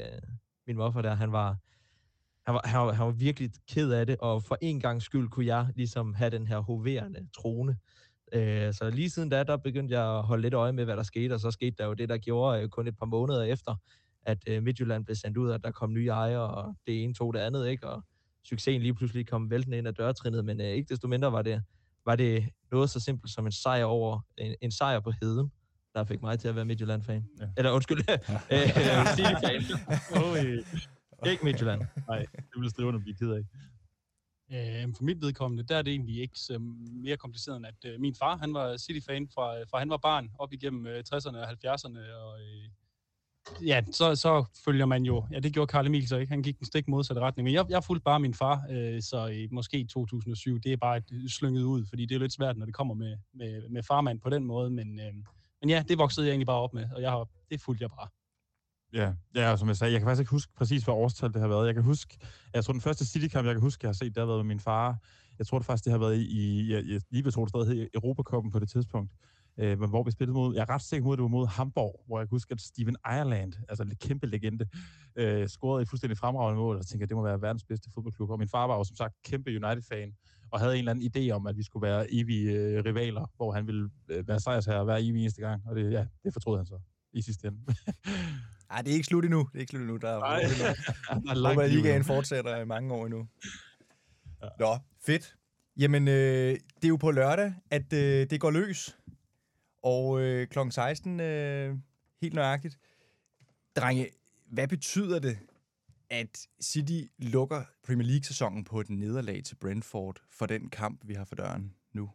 [0.66, 1.56] min morfar der, han var,
[2.46, 5.28] han var, han, var, han var virkelig ked af det, og for en gang skyld
[5.28, 7.76] kunne jeg ligesom have den her hoverende trone.
[8.32, 11.02] Øh, så lige siden da, der begyndte jeg at holde lidt øje med, hvad der
[11.02, 13.76] skete, og så skete der jo det, der gjorde øh, kun et par måneder efter,
[14.22, 17.34] at øh, Midtjylland blev sendt ud, og der kom nye ejere, og det ene tog
[17.34, 17.88] det andet, ikke?
[17.88, 18.02] Og
[18.44, 21.62] succesen lige pludselig kom væltende ind ad dørtrinnet, men øh, ikke desto mindre var det,
[22.06, 25.52] var det noget så simpelt som en sejr over, en, en sejr på heden,
[25.94, 27.24] der fik mig til at være Midtjylland-fan.
[27.40, 27.46] Ja.
[27.56, 28.68] Eller undskyld, øh,
[29.16, 29.62] City-fan.
[30.24, 31.30] Oj.
[31.30, 31.82] Ikke Midtjylland.
[32.08, 33.44] Nej, det ville Striverne blive ked af.
[34.52, 36.58] Øh, for mit vedkommende, der er det egentlig ikke så
[37.04, 40.30] mere kompliceret end, at øh, min far, han var City-fan fra, fra han var barn
[40.38, 42.64] op igennem øh, 60'erne og 70'erne, og øh,
[43.66, 46.58] ja, så, så følger man jo, ja, det gjorde Karl Emil så ikke, han gik
[46.58, 49.78] den stik modsatte retning, men jeg, jeg fulgte bare min far, øh, så i, måske
[49.78, 52.74] i 2007, det er bare et slynget ud, fordi det er lidt svært, når det
[52.74, 55.12] kommer med, med, med farmand på den måde, men, øh,
[55.62, 57.90] men ja, det voksede jeg egentlig bare op med, og jeg har, det fulgte jeg
[57.90, 58.08] bare.
[58.92, 61.40] Ja, ja, og som jeg sagde, jeg kan faktisk ikke huske præcis, hvad årstal det
[61.40, 61.66] har været.
[61.66, 62.18] Jeg kan huske,
[62.54, 64.54] jeg tror, den første City-kamp, jeg kan huske, jeg har set, det har været med
[64.54, 64.98] min far.
[65.38, 67.48] Jeg tror det faktisk, det har været i, i jeg, jeg, lige ved, tror det
[67.50, 69.12] stadig hed Europacupen på det tidspunkt.
[69.58, 71.46] Øh, men hvor vi spillede mod, jeg er ret sikker på, at det var mod
[71.46, 74.66] Hamburg, hvor jeg kan huske, at Steven Ireland, altså en kæmpe legende,
[75.16, 77.90] øh, scorede et fuldstændig fremragende mål, og jeg tænkte, at det må være verdens bedste
[77.94, 78.30] fodboldklub.
[78.30, 80.12] Og min far var jo som sagt kæmpe United-fan,
[80.52, 83.52] og havde en eller anden idé om, at vi skulle være evige øh, rivaler, hvor
[83.52, 85.62] han ville øh, være sejrsherre hver evig eneste gang.
[85.66, 86.80] Og det, ja, det fortrød han så
[87.12, 87.58] i sidste ende.
[88.70, 89.48] Ej, det er ikke slut endnu.
[89.52, 89.96] Det er ikke slut endnu.
[89.96, 90.40] Der er Nej.
[90.40, 90.56] endnu.
[91.24, 93.28] Der er langt håber, ligaen fortsætter i mange år endnu.
[94.42, 94.48] Ja.
[94.58, 95.36] Nå, fedt.
[95.76, 96.14] Jamen, øh,
[96.76, 98.96] det er jo på lørdag, at øh, det går løs.
[99.82, 100.58] Og øh, kl.
[100.70, 101.76] 16, øh,
[102.20, 102.78] helt nøjagtigt.
[103.76, 104.08] Drenge,
[104.46, 105.38] hvad betyder det,
[106.12, 111.24] at City lukker Premier League-sæsonen på et nederlag til Brentford for den kamp, vi har
[111.24, 112.10] for døren nu?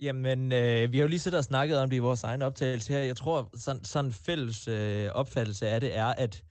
[0.00, 2.92] Jamen, øh, vi har jo lige siddet og snakket om det i vores egen optagelse
[2.92, 2.98] her.
[3.00, 6.44] Jeg tror, sådan, sådan en fælles øh, opfattelse af det er, at,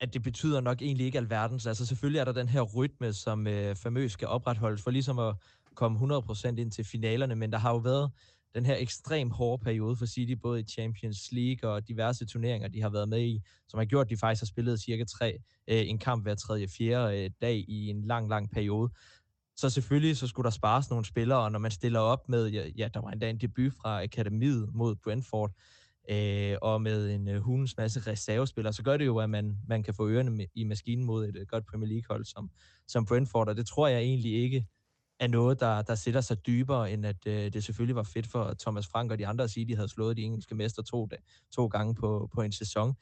[0.00, 1.66] at det betyder nok egentlig ikke alverdens.
[1.66, 5.34] Altså selvfølgelig er der den her rytme, som øh, famøs skal opretholdes for ligesom at
[5.74, 8.10] komme 100% ind til finalerne, men der har jo været
[8.56, 12.82] den her ekstrem hårde periode for City, både i Champions League og diverse turneringer, de
[12.82, 15.38] har været med i, som har gjort, at de faktisk har spillet cirka tre,
[15.68, 18.92] øh, en kamp hver tredje, fjerde øh, dag i en lang, lang periode.
[19.56, 22.68] Så selvfølgelig så skulle der spares nogle spillere, og når man stiller op med, ja,
[22.76, 25.52] ja der var endda en debut fra akademiet mod Brentford,
[26.10, 29.82] øh, og med en øh, hundens masse reservespillere, så gør det jo, at man, man
[29.82, 32.50] kan få ørerne i maskinen mod et øh, godt Premier League-hold som,
[32.88, 34.66] som Brentford, og det tror jeg egentlig ikke
[35.20, 38.54] er noget, der, der sætter sig dybere, end at øh, det selvfølgelig var fedt for
[38.60, 41.08] Thomas Frank og de andre at sige, at de havde slået de engelske mester to,
[41.50, 42.94] to gange på, på en sæson.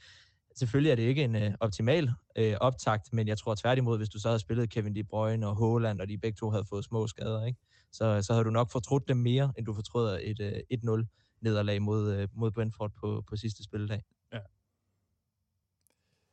[0.57, 4.21] Selvfølgelig er det ikke en øh, optimal øh, optakt, men jeg tror tværtimod, hvis du
[4.21, 7.07] så havde spillet Kevin De Bruyne og Haaland, og de begge to havde fået små
[7.07, 7.59] skader, ikke?
[7.93, 10.61] Så, så havde du nok fortrudt dem mere, end du fortryder et øh,
[11.01, 14.03] 1-0 nederlag mod, øh, mod Brentford på, på sidste spilledag.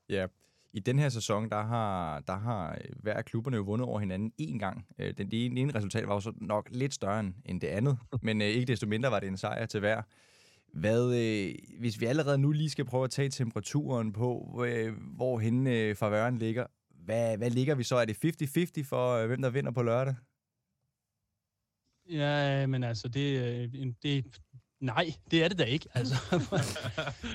[0.10, 0.28] Ja,
[0.74, 4.00] i den her sæson, der har, der har øh, hver af klubberne jo vundet over
[4.00, 4.86] hinanden én gang.
[5.00, 7.98] Øh, den det ene, ene resultat var jo så nok lidt større end- det andet,
[8.24, 10.02] men øh, ikke desto mindre var det en sejr til hver.
[10.74, 15.40] Hvad, øh, hvis vi allerede nu lige skal prøve at tage temperaturen på, øh, hvor
[15.40, 16.66] henne øh, favøren ligger,
[17.06, 17.96] hvad, hvad ligger vi så?
[17.96, 18.26] Er det
[18.82, 20.16] 50-50 for, øh, hvem der vinder på lørdag?
[22.10, 24.26] Ja, øh, men altså, det, en- det
[24.82, 25.88] nej, det er det da ikke.
[25.94, 26.15] Altså,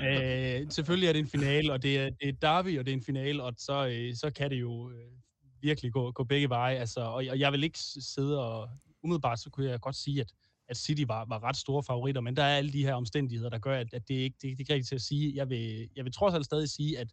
[0.08, 2.96] øh, selvfølgelig er det en finale, og det er, det er derby, og det er
[2.96, 5.10] en finale, og så, øh, så kan det jo øh,
[5.60, 6.76] virkelig gå, gå begge veje.
[6.76, 8.68] Altså, og, og jeg vil ikke sidde og...
[9.02, 10.32] Umiddelbart så kunne jeg godt sige, at,
[10.68, 13.58] at City var, var ret store favoritter, men der er alle de her omstændigheder, der
[13.58, 15.32] gør, at, at det ikke det, det er ikke rigtigt til at sige.
[15.34, 17.08] Jeg vil, jeg vil trods alt stadig sige, at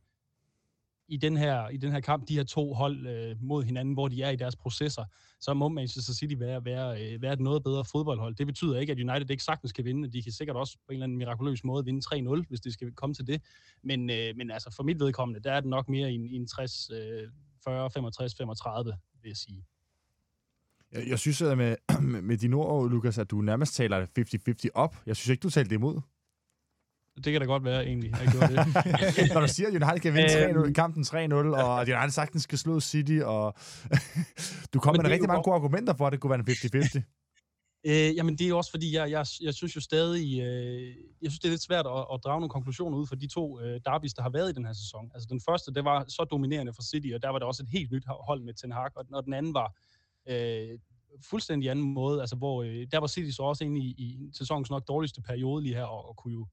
[1.07, 4.07] i den her, i den her kamp, de her to hold øh, mod hinanden, hvor
[4.07, 5.05] de er i deres processer,
[5.39, 8.35] så må Manchester City være, være, øh, være et noget bedre fodboldhold.
[8.35, 10.11] Det betyder ikke, at United ikke sagtens kan vinde.
[10.11, 12.91] De kan sikkert også på en eller anden mirakuløs måde vinde 3-0, hvis det skal
[12.91, 13.41] komme til det.
[13.83, 16.35] Men, øh, men altså for mit vedkommende, der er det nok mere i en, i
[16.35, 17.29] en 60, øh,
[17.63, 19.65] 40, 65, 35, vil jeg sige.
[20.91, 21.75] Jeg, jeg synes at med,
[22.11, 24.95] med, med dine ord, Lukas, at du nærmest taler 50-50 op.
[25.05, 26.01] Jeg synes ikke, du talte det imod.
[27.15, 28.11] Det kan da godt være, egentlig.
[28.11, 29.33] Jeg gjorde det.
[29.33, 30.63] Når du siger, at United kan vinde Øhm.
[30.63, 33.53] 3-0, kampen 3-0, og at United sagtens skal slå City, og
[34.73, 37.01] du kommer med rigtig mange godt- gode argumenter for, at det kunne være en 50-50.
[37.85, 40.87] Øh, jamen, det er også fordi, jeg, jeg, jeg synes jo stadig, øh,
[41.21, 43.59] jeg synes, det er lidt svært at, at drage nogle konklusioner ud fra de to
[43.59, 45.11] øh, derbys, der har været i den her sæson.
[45.13, 47.69] Altså, den første, det var så dominerende for City, og der var det også et
[47.69, 49.75] helt nyt hold med Ten Hag, og, og den anden var
[50.29, 50.79] øh,
[51.29, 54.69] fuldstændig anden måde, altså, hvor øh, der var City så også inde i, i sæsonens
[54.69, 56.47] nok dårligste periode lige her, og, og kunne jo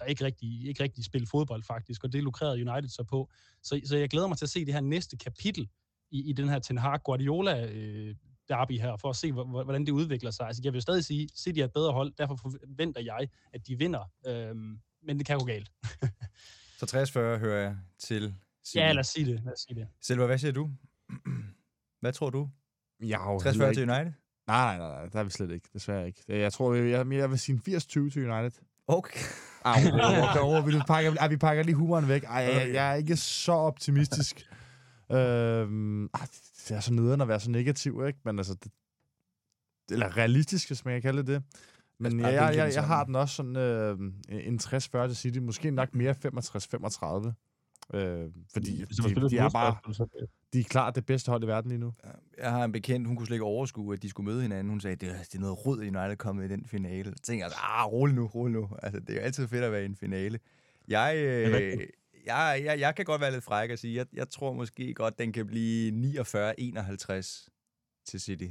[0.00, 3.30] altså ikke rigtig, ikke rigtig spille fodbold faktisk, og det lukrerede United så på.
[3.62, 5.68] Så, så jeg glæder mig til at se det her næste kapitel
[6.10, 8.14] i, i den her Ten Hag Guardiola øh,
[8.48, 10.46] derby her, for at se, hvor- hvor- hvordan det udvikler sig.
[10.46, 13.78] Altså, jeg vil stadig sige, City er et bedre hold, derfor forventer jeg, at de
[13.78, 14.10] vinder.
[14.26, 15.72] Øhm, men det kan gå galt.
[16.78, 18.76] Så 60-40 hører jeg til City.
[18.76, 19.44] Ja, lad os sige det.
[19.44, 19.88] Lad os sige det.
[20.00, 20.70] Silva, hvad siger du?
[22.00, 22.48] hvad tror du?
[23.02, 23.90] Jeg har jo 60-40 heller til.
[23.90, 24.12] United?
[24.46, 25.68] Nej, nej, nej, nej, der er vi slet ikke.
[25.72, 26.22] Desværre ikke.
[26.28, 28.50] Jeg tror, jeg, jeg, jeg vil sige en 80-20 til United.
[28.86, 29.20] Okay.
[29.64, 29.72] Au,
[30.58, 32.24] okay, vi, pakker, ej, vi pakker lige humoren væk.
[32.24, 34.46] Ej, jeg, jeg er ikke så optimistisk.
[35.12, 36.26] øhm, ej,
[36.68, 38.18] det er så nederen at være så negativ, ikke?
[38.24, 38.72] Men altså, det,
[39.90, 41.42] eller realistisk, hvis man kan kalde det det.
[41.98, 45.38] Men bare jeg, jeg, jeg, jeg har den også sådan øh, en 60-40 til City.
[45.38, 47.32] Måske nok mere 65-35.
[47.94, 49.76] Øh, fordi de, de, et er bare,
[50.54, 51.92] de er klart det bedste hold i verden lige nu.
[52.38, 54.68] Jeg har en bekendt, hun kunne slet ikke overskue, at de skulle møde hinanden.
[54.68, 57.12] Hun sagde, det er, det er noget rod, at United kommet i den finale.
[57.16, 58.68] Så tænkte jeg, altså, ah, rolig nu, rolig nu.
[58.82, 60.38] Altså, det er jo altid fedt at være i en finale.
[60.88, 61.80] Jeg, øh,
[62.26, 65.18] jeg, jeg, jeg kan godt være lidt fræk og sige, jeg, jeg tror måske godt,
[65.18, 67.48] den kan blive 49-51
[68.06, 68.48] til City.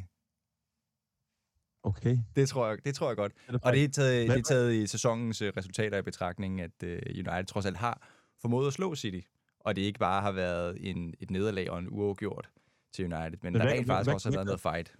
[1.83, 2.17] Okay.
[2.35, 3.33] Det tror jeg, det tror jeg godt.
[3.51, 6.83] Det Og det er taget, det er taget i sæsonens øh, resultater i betragtning, at
[6.83, 8.07] øh, United trods alt har
[8.41, 9.19] formået at slå City.
[9.65, 12.49] Og det ikke bare har været en, et nederlag og en uafgjort
[12.93, 14.93] til United, men Men der hvad- rent faktisk hvad- også har været noget fight.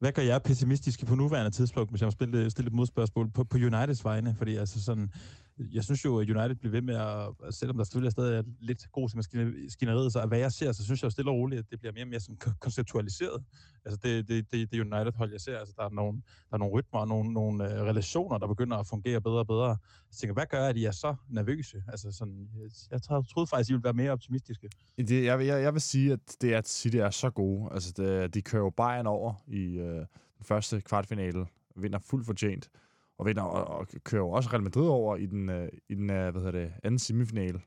[0.00, 3.44] Hvad gør jeg pessimistiske på nuværende tidspunkt, hvis jeg må stille, stille et modspørgsmål på,
[3.44, 4.34] på Uniteds vegne?
[4.38, 5.12] Fordi altså sådan,
[5.58, 8.42] jeg synes jo, at United bliver ved med at, selvom der selvfølgelig er stadig er
[8.60, 11.58] lidt god til maskineriet, så hvad jeg ser, så synes jeg jo stille og roligt,
[11.58, 13.44] at det bliver mere og mere sådan konceptualiseret.
[13.84, 16.74] Altså det, det, det, det United-hold, jeg ser, altså der er nogle, der er nogle
[16.74, 19.68] rytmer og nogle, nogle øh, relationer, der begynder at fungere bedre og bedre.
[19.68, 21.82] Jeg tænker, hvad gør, at I er så nervøse?
[21.88, 22.48] Altså sådan,
[22.90, 24.68] jeg, troede troede faktisk, at I ville være mere optimistiske.
[24.98, 27.68] Det, jeg, jeg, jeg vil sige, at det er, at City er så gode.
[27.72, 30.06] Altså, det, de kører jo Bayern over i øh,
[30.38, 32.70] den første kvartfinale, vinder fuldt fortjent,
[33.18, 36.10] og, vinder, og, og kører jo også Real Madrid over i den, øh, i den
[36.10, 37.60] øh, hvad hedder det, anden semifinale.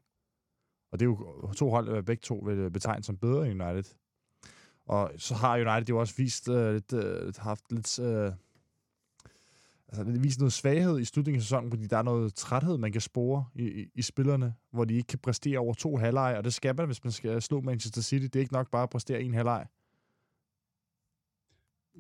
[0.92, 3.64] Og det er jo to hold, øh, begge to vil øh, betegne som bedre end
[3.64, 3.96] United.
[4.86, 8.00] Og så har United jo også vist øh, lidt, øh, haft lidt...
[8.00, 8.32] Øh,
[9.88, 12.92] altså, det viser noget svaghed i slutningen af sæsonen, fordi der er noget træthed, man
[12.92, 16.44] kan spore i, i, i spillerne, hvor de ikke kan præstere over to halvleje, og
[16.44, 18.24] det skal man, hvis man skal slå Manchester City.
[18.24, 19.68] Det er ikke nok bare at præstere en halvleg.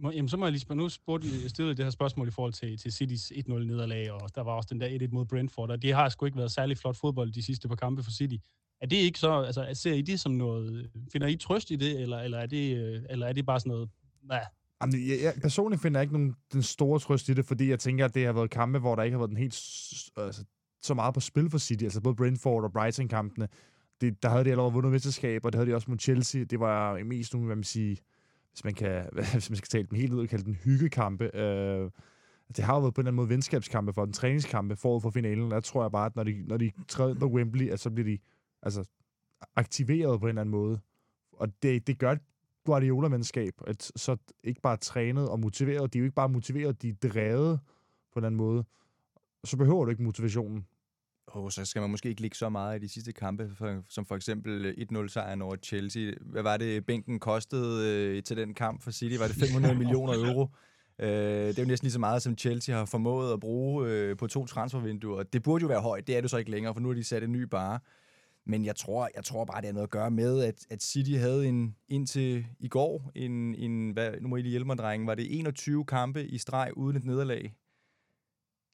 [0.01, 0.77] Må, jamen, så må jeg lige spørge.
[0.77, 4.41] Nu spurgte jeg stillet det her spørgsmål i forhold til, til Citys 1-0-nederlag, og der
[4.41, 6.97] var også den der 1-1 mod Brentford, og det har sgu ikke været særlig flot
[6.97, 8.35] fodbold de sidste par kampe for City.
[8.81, 12.01] Er det ikke så, altså ser I det som noget, finder I trøst i det,
[12.01, 13.89] eller, eller, er, det, øh, eller er det bare sådan noget,
[14.23, 14.45] nej,
[14.81, 17.79] Jamen, jeg, jeg, personligt finder jeg ikke nogen, den store trøst i det, fordi jeg
[17.79, 19.53] tænker, at det har været kampe, hvor der ikke har været den helt,
[20.17, 20.45] altså,
[20.81, 21.83] så meget på spil for City.
[21.83, 23.47] Altså både Brentford og Brighton-kampene.
[24.01, 26.43] Det, der havde de allerede vundet mesterskab, og det havde de også mod Chelsea.
[26.43, 27.95] Det var mest nogle, hvad man siger,
[28.57, 31.35] hvis man, kan, hvis man skal tale den helt ud og kalde den hyggekampe.
[31.35, 31.91] Øh,
[32.57, 35.09] det har jo været på en eller anden måde venskabskampe for den træningskampe forud for
[35.09, 35.51] finalen.
[35.51, 38.05] Der tror jeg bare, at når de, når de træder på Wembley, at så bliver
[38.05, 38.17] de
[38.63, 38.89] altså,
[39.55, 40.79] aktiveret på en eller anden måde.
[41.31, 42.15] Og det, det gør
[42.65, 45.93] Guardiola-mandskab, at så ikke bare trænet og motiveret.
[45.93, 47.59] De er jo ikke bare motiveret, de er drevet
[48.13, 48.63] på en eller anden måde.
[49.43, 50.65] Så behøver du ikke motivationen.
[51.27, 54.05] Oh, så skal man måske ikke ligge så meget i de sidste kampe, for, som
[54.05, 56.11] for eksempel 1-0-sejren over Chelsea.
[56.21, 59.19] Hvad var det, bænken kostede øh, til den kamp for City?
[59.19, 60.47] Var det 500 millioner euro?
[60.99, 64.17] Øh, det er jo næsten lige så meget, som Chelsea har formået at bruge øh,
[64.17, 65.23] på to transfervinduer.
[65.23, 67.03] Det burde jo være højt, det er det så ikke længere, for nu har de
[67.03, 67.79] sat en ny bare.
[68.45, 71.11] Men jeg tror, jeg tror bare, det har noget at gøre med, at, at City
[71.11, 75.07] havde en indtil i går, en, en hvad, nu må I lige hjælpe mig, drenge,
[75.07, 77.53] var det 21 kampe i streg uden et nederlag?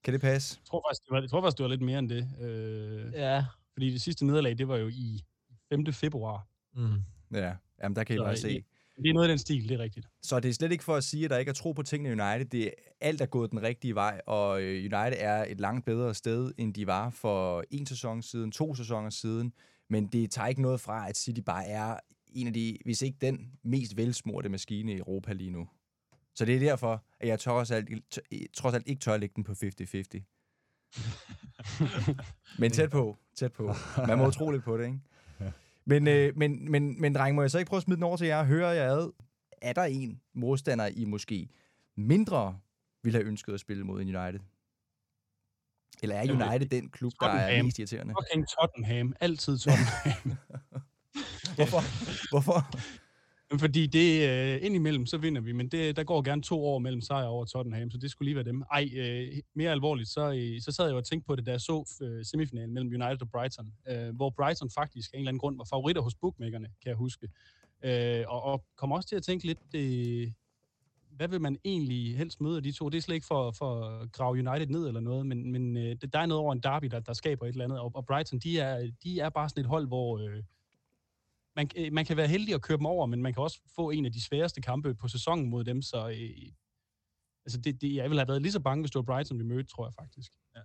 [0.04, 0.58] Kan det passe?
[0.62, 2.30] jeg tror faktisk, det var, jeg tror faktisk, det var lidt mere end det.
[2.42, 3.46] Øh, Ja.
[3.74, 5.22] fordi det sidste nederlag, det var jo i
[5.70, 5.94] 5.
[5.94, 6.48] februar.
[6.76, 7.02] Mm.
[7.34, 8.64] Ja, jamen der kan I Så bare se.
[9.04, 10.08] Det er noget af den stil, det er rigtigt.
[10.22, 12.10] Så det er slet ikke for at sige, at der ikke er tro på tingene
[12.10, 12.46] i United.
[12.46, 12.70] Det er,
[13.02, 16.74] alt er gået den rigtige vej, og øh, United er et langt bedre sted, end
[16.74, 19.54] de var for en sæson siden, to sæsoner siden.
[19.90, 21.98] Men det tager ikke noget fra, at City bare er
[22.34, 25.68] en af de, hvis ikke den mest velsmurte maskine i Europa lige nu.
[26.36, 27.90] Så det er derfor, at jeg trods alt,
[28.54, 29.58] trods alt ikke tør at lægge den på 50-50.
[32.60, 33.74] Men tæt på, tæt på.
[34.08, 35.00] Man må jo tro lidt på det, ikke?
[35.86, 38.18] Men, øh, men, men, men dreng, må jeg så ikke prøve at smide den over
[38.18, 38.44] til jer?
[38.44, 39.12] Hører jeg ad,
[39.62, 41.50] er der en modstander, I måske
[41.98, 42.60] mindre
[43.04, 44.40] ville have ønsket at spille mod en United?
[46.02, 48.14] Eller er United den klub, der er mest irriterende?
[48.22, 49.14] Fucking Tottenham.
[49.20, 50.38] Altid Tottenham.
[51.58, 51.82] Hvorfor?
[52.32, 52.80] Hvorfor?
[53.60, 57.02] Fordi det øh, indimellem, så vinder vi, men det, der går gerne to år mellem
[57.02, 58.64] sejr over Tottenham, så det skulle lige være dem.
[58.72, 61.52] Ej, øh, mere alvorligt, så, øh, så sad jeg jo og tænkte på det, da
[61.52, 65.30] jeg så øh, semifinalen mellem United og Brighton, øh, hvor Brighton faktisk af en eller
[65.30, 67.28] anden grund var favoritter hos bookmakerne, kan jeg huske.
[67.84, 70.32] Øh, og, og kom også til at tænke lidt, øh,
[71.12, 72.90] hvad vil man egentlig helst møde af de to?
[72.90, 75.96] Det er slet ikke for, for at grave United ned eller noget, men, men øh,
[76.02, 77.80] det- der er noget over en derby, der, der skaber et eller andet.
[77.80, 80.18] Og, og Brighton, de er, de er bare sådan et hold, hvor...
[80.18, 80.44] Øh,
[81.56, 83.90] man, øh, man kan være heldig at køre dem over, men man kan også få
[83.90, 86.52] en af de sværeste kampe på sæsonen mod dem, så øh,
[87.46, 89.44] altså det, det, jeg ville have været lige så bange, hvis det var Brighton, vi
[89.44, 90.32] mødte, tror jeg faktisk.
[90.56, 90.62] Ja.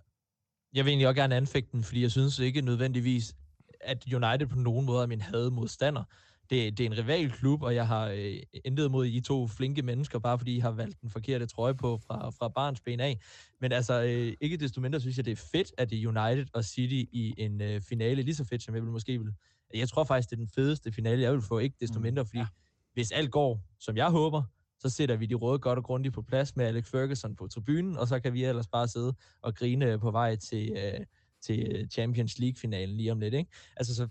[0.73, 3.35] Jeg vil egentlig også gerne anfægte den, fordi jeg synes ikke nødvendigvis,
[3.81, 6.03] at United på nogen måde er min had modstander.
[6.49, 10.19] Det, det er en rivalklub, og jeg har øh, intet mod I to flinke mennesker,
[10.19, 13.19] bare fordi I har valgt den forkerte trøje på fra, fra barns ben af.
[13.61, 16.45] Men altså, øh, ikke desto mindre synes jeg, det er fedt, at det er United
[16.53, 19.33] og City i en øh, finale, lige så fedt, som jeg vil måske ville
[19.73, 22.25] jeg tror faktisk, det er den fedeste finale, jeg vil få, ikke desto Mm, mindre,
[22.25, 22.47] fordi ja.
[22.93, 24.43] hvis alt går, som jeg håber,
[24.79, 27.97] så sætter vi de røde godt og grundigt på plads med Alex Ferguson på tribunen,
[27.97, 31.05] og så kan vi ellers bare sidde og grine på vej til, øh,
[31.41, 33.33] til Champions League-finalen lige om lidt.
[33.33, 33.51] Ikke?
[33.77, 34.07] Altså, så,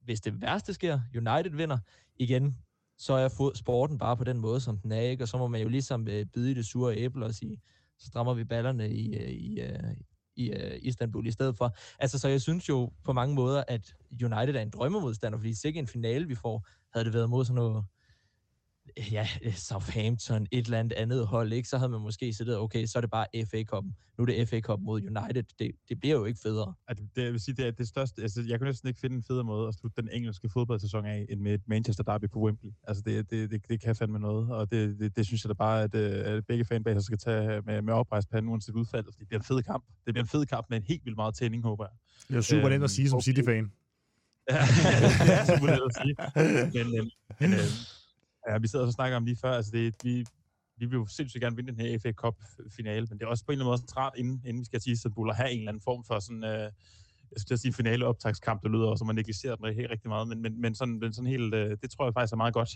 [0.00, 1.78] hvis det værste sker, United vinder,
[2.16, 2.58] igen,
[2.98, 5.24] så er fod- sporten bare på den måde, som den er, ikke?
[5.24, 7.60] og så må man jo ligesom øh, bide i det sure æble og sige,
[7.98, 9.96] så strammer vi ballerne i, øh, i, øh,
[10.36, 11.76] i øh, Istanbul i stedet for.
[11.98, 15.82] Altså, så jeg synes jo på mange måder, at United er en drømmemodstander, fordi sikkert
[15.82, 17.84] en finale, vi får, havde det været mod sådan noget,
[19.12, 21.68] ja, Southampton, et eller andet andet hold, ikke?
[21.68, 23.96] så havde man måske siddet, okay, så er det bare FA-koppen.
[24.18, 25.42] Nu er det FA-koppen mod United.
[25.58, 26.74] Det, det bliver jo ikke federe.
[26.88, 28.22] At det, jeg vil sige, det er det største...
[28.22, 31.26] Altså, jeg kan næsten ikke finde en federe måde at slutte den engelske fodboldsæson af,
[31.30, 32.70] end med et Manchester Derby på Wembley.
[32.88, 35.54] Altså, det, det, det, det kan fandme noget, og det, det, det synes jeg da
[35.54, 39.04] bare, at, øh, at begge fanbaser skal tage med, med oprejst pande, uanset udfald.
[39.04, 39.84] fordi Det bliver en fed kamp.
[40.06, 41.92] Det bliver en fed kamp med en helt vildt meget tænding, håber jeg.
[42.28, 43.24] Det er jo super Øhm, nemt at sige som okay.
[43.24, 43.72] City-fan.
[44.50, 44.54] Ja,
[45.26, 46.84] det er super let at sige.
[46.84, 47.06] Men, øh,
[47.40, 47.66] men øh,
[48.48, 50.26] ja, vi sidder og snakker om lige før, altså det, vi,
[50.78, 53.52] vi vil jo sindssygt gerne vinde den her FA Cup-finale, men det er også på
[53.52, 55.68] en eller anden måde træt, inden, inden vi skal til Istanbul, at have en eller
[55.68, 56.70] anden form for sådan, øh,
[57.32, 60.28] jeg skulle sige finale optagskamp, det lyder også, som man negligerer den helt rigtig meget,
[60.28, 62.70] men, men, men sådan, men sådan helt, øh, det tror jeg faktisk er meget godt,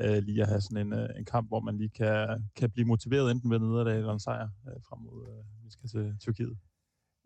[0.00, 2.86] øh, lige at have sådan en, øh, en kamp, hvor man lige kan, kan blive
[2.86, 6.58] motiveret enten ved nederlag eller en sejr øh, frem mod, øh, vi skal til Tyrkiet.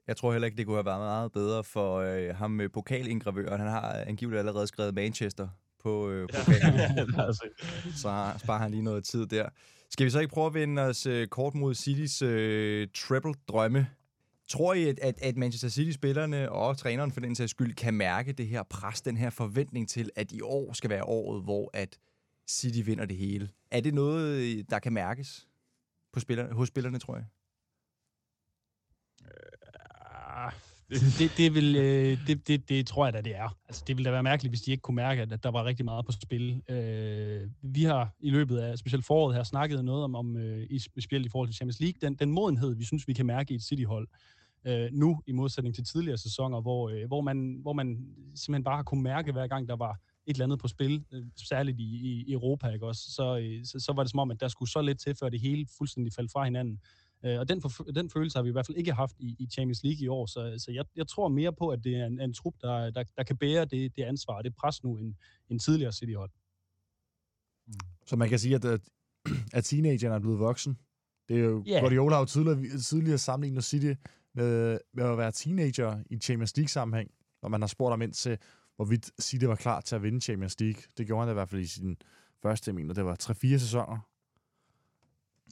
[0.07, 3.61] Jeg tror heller ikke, det kunne have været meget bedre for øh, ham med pokalingravøren.
[3.61, 5.49] Han har angiveligt allerede skrevet Manchester
[5.85, 6.81] på øh, pokalen.
[7.20, 7.49] altså,
[7.97, 9.49] så har- sparer han lige noget tid der.
[9.90, 13.87] Skal vi så ikke prøve at vende os øh, kort mod Citys øh, treble-drømme?
[14.49, 18.33] Tror I, at, at, at Manchester City-spillerne og træneren for den sags skyld kan mærke
[18.33, 21.99] det her pres, den her forventning til, at i år skal være året, hvor at
[22.51, 23.49] City vinder det hele?
[23.70, 25.47] Er det noget, der kan mærkes
[26.12, 27.25] på spillerne, hos spillerne, tror jeg?
[31.18, 33.57] Det, det, vil, øh, det, det, det tror jeg da, det er.
[33.68, 35.85] Altså, det ville da være mærkeligt, hvis de ikke kunne mærke, at, der var rigtig
[35.85, 36.62] meget på spil.
[36.70, 40.78] Øh, vi har i løbet af specielt foråret her snakket noget om, om øh, i,
[40.78, 43.57] specielt i forhold til Champions League, den, den modenhed, vi synes, vi kan mærke i
[43.57, 44.09] et City-hold.
[44.66, 47.87] Øh, nu, i modsætning til tidligere sæsoner, hvor, øh, hvor, man, hvor man
[48.35, 51.22] simpelthen bare har kunne mærke, hver gang der var et eller andet på spil, øh,
[51.48, 53.11] særligt i, i, i Europa, ikke også?
[53.11, 55.28] Så, øh, så, så var det som om, at der skulle så lidt til, før
[55.28, 56.80] det hele fuldstændig faldt fra hinanden.
[57.25, 59.47] Øh, og den, for, den følelse har vi i hvert fald ikke haft i, i
[59.47, 62.21] Champions League i år, så, så jeg, jeg tror mere på, at det er en,
[62.21, 65.15] en trup, der, der, der kan bære det, det ansvar og det pres nu, end,
[65.51, 66.31] end tidligere City-hold.
[68.07, 68.65] Så man kan sige, at,
[69.53, 70.79] at, teenageren er blevet voksen.
[71.29, 71.81] Det er jo, yeah.
[71.81, 73.93] Guardiola har jo tidligere, tidligere sammenlignet City
[74.35, 77.11] med, med at være teenager i Champions League-sammenhæng,
[77.43, 78.39] når man har spurgt ham ind til,
[78.77, 80.83] hvorvidt City var klar til at vinde Champions League.
[80.99, 81.97] Det gjorde han i hvert fald i sin
[82.43, 84.09] første, jeg mener, det var 3-4 sæsoner.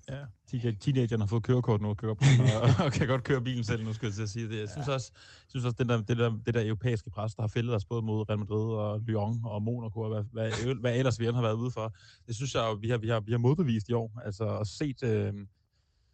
[0.09, 2.25] Ja, teenage- teenagerne har fået kørekort nu og kører på,
[2.63, 4.61] og, og kan godt køre bilen selv nu, skal jeg til at sige det.
[4.61, 7.43] Jeg synes også, jeg synes også den der, det, der, det der europæiske pres, der
[7.43, 10.97] har fældet os både mod Real Madrid og Lyon og Monaco, og hvad, hvad, hvad
[10.97, 11.95] ellers vi har været ude for,
[12.27, 14.21] det synes jeg jo, vi har, vi har, vi har modbevist i år.
[14.25, 15.35] Altså, og set øh,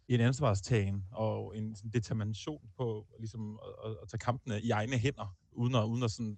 [0.09, 5.35] en ansvarstagen og en sådan determination på ligesom, at, at, tage kampene i egne hænder,
[5.51, 6.37] uden at, uden at, sådan,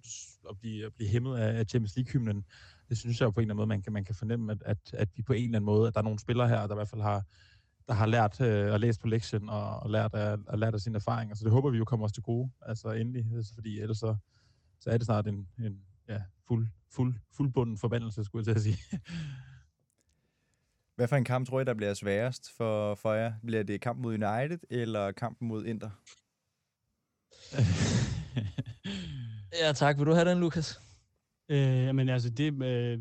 [0.50, 2.44] at, blive, at blive hæmmet af, af Champions League-hymnen.
[2.88, 4.62] Det synes jeg jo på en eller anden måde, man kan, man kan fornemme, at,
[4.66, 6.74] at, at vi på en eller anden måde, at der er nogle spillere her, der
[6.74, 7.24] i hvert fald har,
[7.88, 10.80] der har lært øh, at læse på lektion og, og lært, af, at lært af
[10.80, 11.34] sine erfaringer.
[11.34, 14.16] Så det håber vi jo kommer os til gode, altså endelig, altså, fordi ellers så,
[14.80, 18.76] så er det snart en, en ja, fuld, fuld, fuldbunden forbandelse, skulle jeg til at
[18.76, 18.78] sige.
[20.96, 23.32] Hvad for en kamp tror I, der bliver sværest for, for jer?
[23.46, 25.90] Bliver det kamp mod United eller kampen mod Inter?
[29.60, 29.98] Ja, tak.
[29.98, 30.80] Vil du have den, Lukas?
[31.48, 32.62] Øh, men altså, det...
[32.62, 33.00] Øh,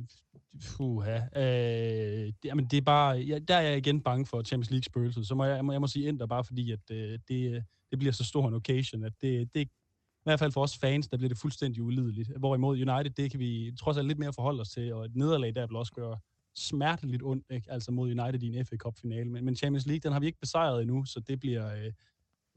[0.59, 1.15] Puha.
[1.15, 3.17] Øh, det, jamen, det er bare...
[3.17, 5.27] Ja, der er jeg igen bange for Champions League-spøgelset.
[5.27, 7.99] Så må jeg, jeg, må, jeg må sige Inter, bare fordi, at øh, det, det
[7.99, 11.17] bliver så stor en occasion, at det, det, i hvert fald for os fans, der
[11.17, 12.31] bliver det fuldstændig ulideligt.
[12.39, 15.55] Hvorimod United, det kan vi trods alt lidt mere forholde os til, og et nederlag
[15.55, 16.19] der vil også gøre
[16.55, 17.71] smerteligt ondt, ikke?
[17.71, 19.29] altså mod United i en FA Cup-finale.
[19.29, 21.75] Men, men Champions League, den har vi ikke besejret endnu, så det bliver...
[21.75, 21.91] Øh,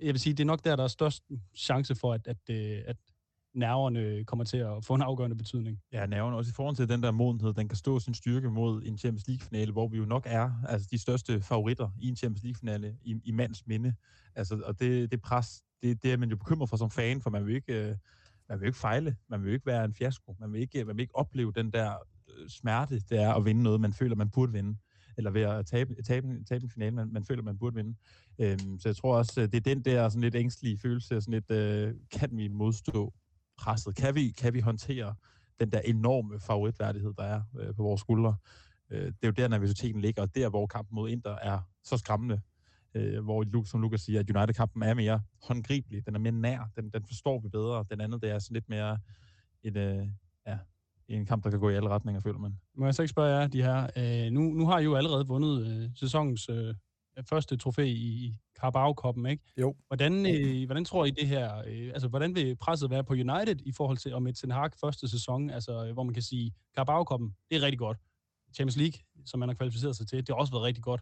[0.00, 1.22] jeg vil sige, det er nok der, der er størst
[1.56, 2.96] chance for, at, at, øh, at
[3.54, 5.80] nerverne øh, kommer til at få en afgørende betydning.
[5.92, 8.82] Ja, nerverne også i forhold til den der modenhed, den kan stå sin styrke mod
[8.84, 12.42] en Champions League-finale, hvor vi jo nok er altså de største favoritter i en Champions
[12.42, 13.94] League-finale i, i mands minde.
[14.34, 17.30] Altså, og det, det pres, det, det er man jo bekymret for som fan, for
[17.30, 17.96] man vil ikke, øh,
[18.48, 20.96] man vil ikke fejle, man vil ikke være en fiasko, man vil ikke, øh, man
[20.96, 21.94] vil ikke opleve den der
[22.48, 24.78] smerte, det er at vinde noget, man føler, man burde vinde
[25.16, 27.94] eller ved at tabe, tabe, tabe en finale, man, man føler, man burde vinde.
[28.38, 31.50] Øhm, så jeg tror også, det er den der sådan lidt ængstlige følelse, sådan lidt,
[31.50, 33.12] øh, kan vi modstå
[33.58, 33.96] presset?
[33.96, 35.14] Kan vi, kan vi håndtere
[35.60, 38.36] den der enorme favoritværdighed, der er øh, på vores skuldre?
[38.90, 41.96] Øh, det er jo der, nervøsiteten ligger, og der, hvor kampen mod Inter er så
[41.96, 42.40] skræmmende,
[42.94, 46.90] øh, hvor, som Lukas siger, at United-kampen er mere håndgribelig, den er mere nær, den,
[46.90, 48.98] den forstår vi bedre, den anden, det er sådan lidt mere
[49.62, 50.06] et, øh,
[50.46, 50.58] ja,
[51.08, 52.60] en kamp, der kan gå i alle retninger, føler man.
[52.74, 55.26] Må jeg så ikke spørge jer, de her, øh, nu, nu har I jo allerede
[55.26, 56.74] vundet øh, sæsonens øh,
[57.22, 59.42] første trofæ i Carabao-koppen, ikke?
[59.60, 59.74] Jo.
[59.86, 63.56] Hvordan, øh, hvordan tror I det her, øh, altså hvordan vil presset være på United
[63.66, 67.34] i forhold til om et Ten Hag første sæson, altså hvor man kan sige, Carabao-koppen,
[67.50, 67.98] det er rigtig godt.
[68.54, 71.00] Champions League, som man har kvalificeret sig til, det har også været rigtig godt.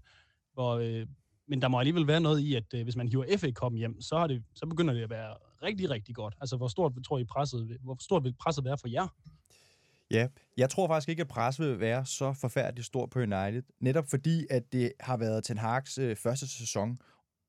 [0.52, 1.06] Hvor, øh,
[1.48, 4.18] men der må alligevel være noget i, at øh, hvis man hiver FA-koppen hjem, så,
[4.18, 6.34] har det, så begynder det at være rigtig, rigtig godt.
[6.40, 9.08] Altså hvor stort tror I presset, hvor stort vil presset være for jer?
[10.12, 13.62] Ja, jeg tror faktisk ikke, at presset vil være så forfærdeligt stort på United.
[13.80, 16.98] Netop fordi, at det har været Ten Hag's øh, første sæson,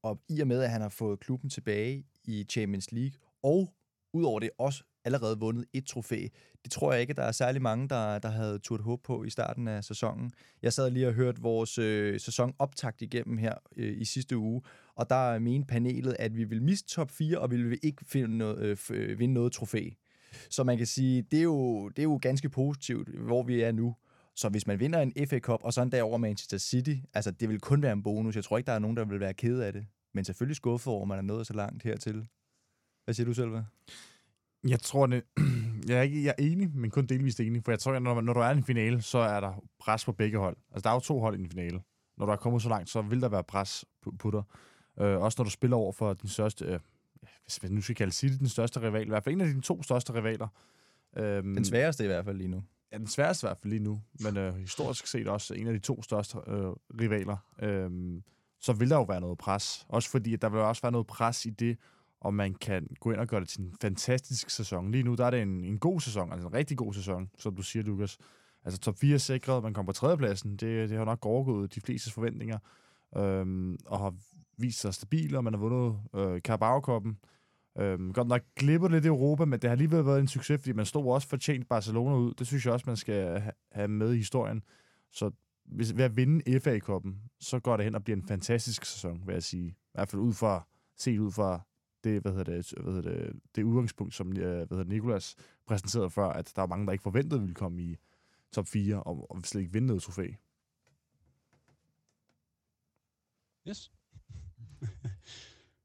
[0.04, 3.74] og i og med, at han har fået klubben tilbage i Champions League, og
[4.14, 6.28] udover det også allerede vundet et trofæ.
[6.64, 9.30] Det tror jeg ikke, der er særlig mange, der, der havde turt håb på i
[9.30, 10.32] starten af sæsonen.
[10.62, 14.62] Jeg sad lige og hørte vores øh, sæson optakt igennem her øh, i sidste uge,
[14.96, 18.38] og der mente panelet, at vi vil miste top 4, og vi vil ikke finde
[18.38, 19.90] noget, øh, øh, vinde noget trofæ.
[20.50, 23.72] Så man kan sige, det er, jo, det er jo ganske positivt, hvor vi er
[23.72, 23.96] nu.
[24.36, 27.32] Så hvis man vinder en FA Cup, og så en dag over Manchester City, altså
[27.32, 28.36] det vil kun være en bonus.
[28.36, 29.86] Jeg tror ikke, der er nogen, der vil være ked af det.
[30.14, 32.28] Men selvfølgelig skuffet over, at man er nået så langt hertil.
[33.04, 33.52] Hvad siger du selv?
[34.68, 35.24] Jeg tror, det,
[35.88, 37.64] jeg, er ikke, jeg er enig, men kun delvist enig.
[37.64, 40.06] For jeg tror, at når, når du er i en finale, så er der pres
[40.06, 40.58] på begge hold.
[40.72, 41.82] Altså, der er jo to hold i en finale.
[42.18, 44.44] Når du er kommet så langt, så vil der være pres på, på dig.
[45.06, 46.80] Øh, også når du spiller over for din største, øh,
[47.44, 49.62] hvis man nu skal kalde City den største rival, i hvert fald en af dine
[49.62, 50.48] to største rivaler.
[51.18, 52.64] Øhm, den sværeste i hvert fald lige nu.
[52.92, 55.74] Ja, den sværeste i hvert fald lige nu, men øh, historisk set også en af
[55.74, 56.72] de to største øh,
[57.02, 57.38] rivaler.
[57.62, 58.24] Øhm,
[58.60, 59.86] så vil der jo være noget pres.
[59.90, 61.78] Også fordi, at der vil også være noget pres i det,
[62.22, 64.92] og man kan gå ind og gøre det til en fantastisk sæson.
[64.92, 67.56] Lige nu der er det en, en god sæson, altså en rigtig god sæson, som
[67.56, 68.18] du siger, Lukas.
[68.66, 70.52] Altså top 4 er sikret, man kommer på tredjepladsen.
[70.52, 72.58] Det, det har nok overgået de fleste forventninger,
[73.18, 74.14] øhm, og har
[74.58, 77.18] vist sig stabil, og man har vundet øh, Carabao-koppen.
[77.78, 80.74] Øhm, godt nok glipper lidt i Europa, men det har alligevel været en succes, fordi
[80.74, 82.34] man stod også fortjent Barcelona ud.
[82.34, 84.64] Det synes jeg også, man skal have med i historien.
[85.12, 85.32] Så
[85.66, 89.34] hvis, ved at vinde FA-koppen, så går det hen og bliver en fantastisk sæson, vil
[89.34, 89.68] jeg sige.
[89.68, 91.62] I hvert fald ud fra, set ud fra
[92.04, 95.36] det, hvad hedder det, hvad hedder det, det udgangspunkt, som øh, hvad hedder Nikolas
[95.66, 97.98] præsenterede før, at der var mange, der ikke forventede, ville komme i
[98.52, 100.28] top 4 og, og slet ikke vinde noget trofæ.
[103.68, 103.92] Yes.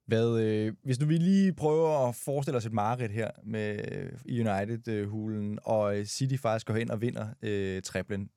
[0.09, 3.79] Hvad, øh, hvis nu vi lige prøver at forestille os et mareridt her med
[4.29, 8.31] United-hulen, og City faktisk går hen og vinder øh, triplen.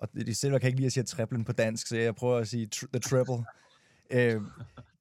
[0.00, 2.48] Og de selv kan ikke lide at sige triplen på dansk, så jeg prøver at
[2.48, 3.44] sige tr- the treble.
[4.16, 4.40] øh,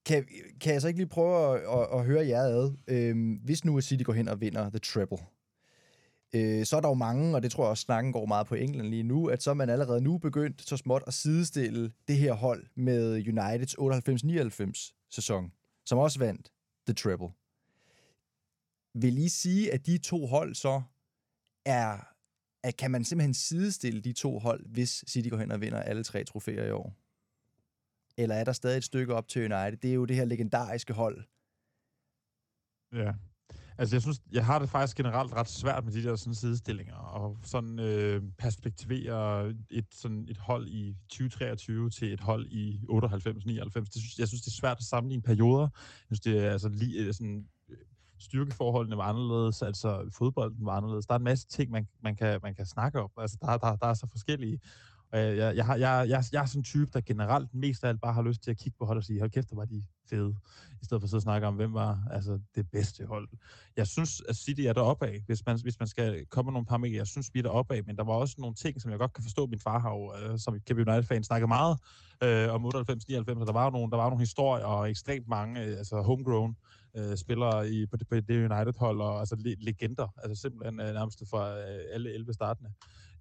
[0.05, 0.25] kan,
[0.61, 2.73] kan jeg så ikke lige prøve at, at, at høre jer ad?
[2.87, 5.17] Øh, hvis nu City går hen og vinder the treble,
[6.35, 8.55] øh, så er der jo mange, og det tror jeg også snakken går meget på
[8.55, 12.17] England lige nu, at så er man allerede nu begyndt så småt at sidestille det
[12.17, 15.51] her hold med Uniteds 98-99 sæson,
[15.87, 16.51] som også vandt
[16.87, 17.29] the treble.
[18.93, 20.81] Vil I sige, at de to hold så
[21.65, 21.97] er,
[22.63, 26.03] at kan man simpelthen sidestille de to hold, hvis City går hen og vinder alle
[26.03, 26.93] tre trofæer i år?
[28.17, 29.77] Eller er der stadig et stykke op til United?
[29.77, 31.23] Det er jo det her legendariske hold.
[32.93, 33.13] Ja.
[33.79, 36.95] Altså, jeg synes, jeg har det faktisk generelt ret svært med de der sådan sidestillinger,
[36.95, 43.79] og sådan øh, perspektivere et, sådan et hold i 2023 til et hold i 98-99.
[43.79, 45.67] Det synes, jeg synes, det er svært at sammenligne perioder.
[46.09, 47.77] Jeg synes, det er altså lige øh, sådan øh,
[48.19, 51.05] styrkeforholdene var anderledes, altså fodbolden var anderledes.
[51.05, 53.09] Der er en masse ting, man, man, kan, man kan snakke om.
[53.17, 54.59] Altså, der, der, der er så forskellige.
[55.11, 57.83] Og jeg, jeg, jeg, har, jeg, jeg, jeg er sådan en type, der generelt mest
[57.83, 59.55] af alt bare har lyst til at kigge på hold og sige, hold kæft, der
[59.55, 60.35] var de fede,
[60.81, 63.27] i stedet for at sidde og snakke om, hvem var altså, det bedste hold.
[63.77, 66.65] Jeg synes, at City er deroppe af, hvis man, hvis man skal komme med nogle
[66.65, 66.95] parametre.
[66.95, 69.13] Jeg synes, vi er deroppe af, men der var også nogle ting, som jeg godt
[69.13, 71.77] kan forstå, min far har jo, øh, som Kevin United-fan, snakket meget
[72.23, 72.69] øh, om 98-99,
[73.39, 76.55] og der var nogle, der var nogle historier, og ekstremt mange, øh, altså homegrown,
[76.97, 80.93] øh, spillere i, på, det, på det United-hold, og altså le, legender, altså simpelthen øh,
[80.93, 82.71] nærmest fra øh, alle 11 startende.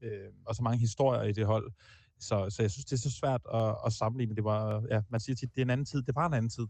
[0.03, 1.73] Øh, og så mange historier i det hold.
[2.19, 4.35] Så, så jeg synes, det er så svært at, at sammenligne.
[4.37, 6.03] Det var, ja, man siger tit, det er en anden tid.
[6.03, 6.67] Det var en anden tid.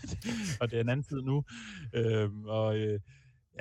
[0.60, 1.44] og det er en anden tid nu.
[1.94, 3.00] Øhm, og øh,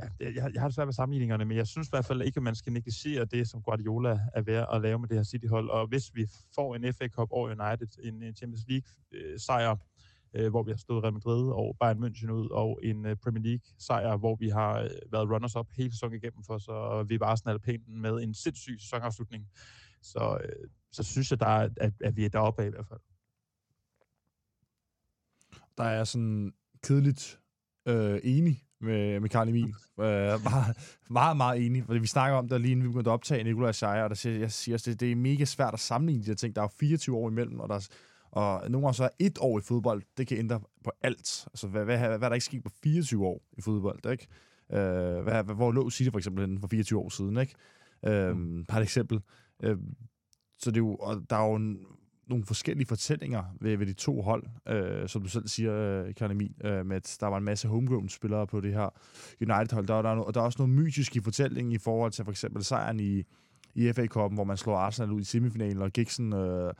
[0.01, 2.21] ja, det, jeg, jeg har det svært med sammenligningerne, men jeg synes i hvert fald
[2.21, 5.23] ikke, at man skal negligere det, som Guardiola er ved at lave med det her
[5.23, 5.69] City-hold.
[5.69, 9.77] Og hvis vi får en FA Cup over United, en, en Champions League-sejr, øh,
[10.35, 13.43] øh, hvor vi har stået Real Madrid og Bayern München ud, og en øh, Premier
[13.43, 17.59] League-sejr, hvor vi har øh, været runners-up hele sæsonen igennem for, så vi var Arsenal
[17.59, 19.47] pænt med en sindssyg sæsonafslutning.
[20.03, 22.87] Så, øh, så synes jeg, der er, at, at vi er deroppe af i hvert
[22.87, 22.99] fald.
[25.77, 27.39] Der er sådan kedeligt
[27.87, 29.75] øh, enig med, med Karl Emil.
[29.99, 30.05] Øh,
[30.43, 30.77] meget,
[31.09, 31.85] meget, meget enig.
[31.85, 34.15] Fordi vi snakker om det lige inden vi begyndte at optage Nikolaj Shire, og der
[34.15, 36.55] siger, jeg siger også, det, det er mega svært at sammenligne de her ting.
[36.55, 37.87] Der er jo 24 år imellem, og der er,
[38.31, 41.47] og nogle gange så er et år i fodbold, det kan ændre på alt.
[41.47, 44.27] Altså, hvad, hvad, hvad, hvad er der ikke sket på 24 år i fodbold, ikke?
[44.73, 47.55] Øh, hvad, hvor lå City for eksempel for 24 år siden, ikke?
[48.05, 48.65] Øh, mm.
[48.65, 49.17] Par et eksempel.
[49.17, 49.21] Øh,
[49.63, 49.77] Øh,
[50.59, 51.85] så det er jo, og der er jo en,
[52.27, 56.31] nogle forskellige fortællinger ved, ved de to hold, øh, som du selv siger, øh, Karl
[56.31, 58.89] Emil, øh, med at der var en masse homegrown-spillere på det her
[59.41, 59.87] United-hold.
[59.87, 62.31] Der, der, er, og der er også noget mytisk i fortællingen i forhold til for
[62.31, 63.23] eksempel sejren i,
[63.75, 66.73] i FA-koppen, hvor man slår Arsenal ud i semifinalen, og Gigson øh,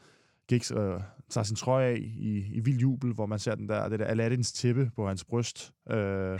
[0.47, 3.89] Giggs øh, tager sin trøje af i, i vild jubel, hvor man ser den der,
[3.89, 5.73] det der Aladdins tæppe på hans bryst.
[5.89, 6.39] Øh,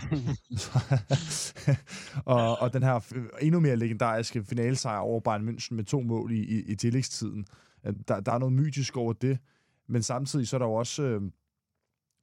[2.24, 6.38] og, og den her endnu mere legendariske finalesejr over Bayern München med to mål i,
[6.38, 7.46] i, i tillægstiden.
[8.08, 9.38] Der, der er noget mytisk over det,
[9.88, 11.22] men samtidig så er der jo også øh,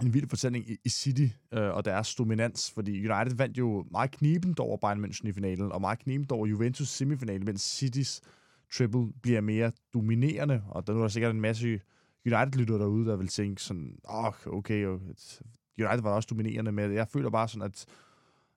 [0.02, 4.12] en vild fortælling i, i City øh, og deres dominans, fordi United vandt jo meget
[4.12, 8.22] knibent over Bayern München i finalen, og meget knibent over Juventus semifinalen, mens Citys
[8.74, 11.80] triple bliver mere dominerende, og der nu er der sikkert en masse
[12.26, 14.86] United-lytter derude, der vil tænke sådan, oh, okay,
[15.78, 17.86] United var også dominerende, men jeg føler bare sådan, at,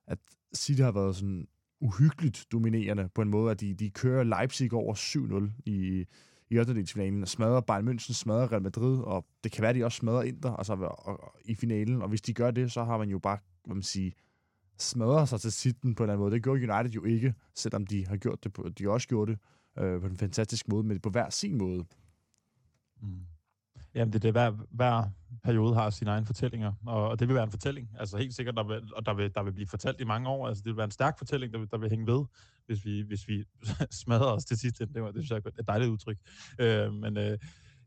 [0.06, 0.18] at
[0.56, 1.48] City har været sådan
[1.80, 6.06] uhyggeligt dominerende på en måde, at de, de kører Leipzig over 7-0 i,
[6.50, 6.86] i 8.
[6.86, 10.22] finalen, smadrer Bayern München, smadrer Real Madrid, og det kan være, at de også smadrer
[10.22, 13.18] Inter altså, og, og, i finalen, og hvis de gør det, så har man jo
[13.18, 14.10] bare, hvad man siger,
[14.78, 16.34] smadret sig til sitten på en eller anden måde.
[16.34, 19.40] Det gjorde United jo ikke, selvom de har gjort det på, de også gjorde det
[19.78, 21.84] øh, på en fantastisk måde, men på hver sin måde.
[23.02, 23.26] Mm.
[23.94, 24.32] Jamen, det er det.
[24.32, 25.10] Hver, hver
[25.44, 27.90] periode har sine egne fortællinger, og, og det vil være en fortælling.
[27.98, 30.48] Altså helt sikkert, der vil, og der vil, der vil blive fortalt i mange år.
[30.48, 32.24] Altså det vil være en stærk fortælling, der vil, der vil hænge ved,
[32.66, 33.44] hvis vi, hvis vi
[34.02, 34.78] smadrer os til sidst.
[34.78, 36.18] Det, var, det synes jeg er et dejligt udtryk.
[36.58, 37.38] Øh, men, øh,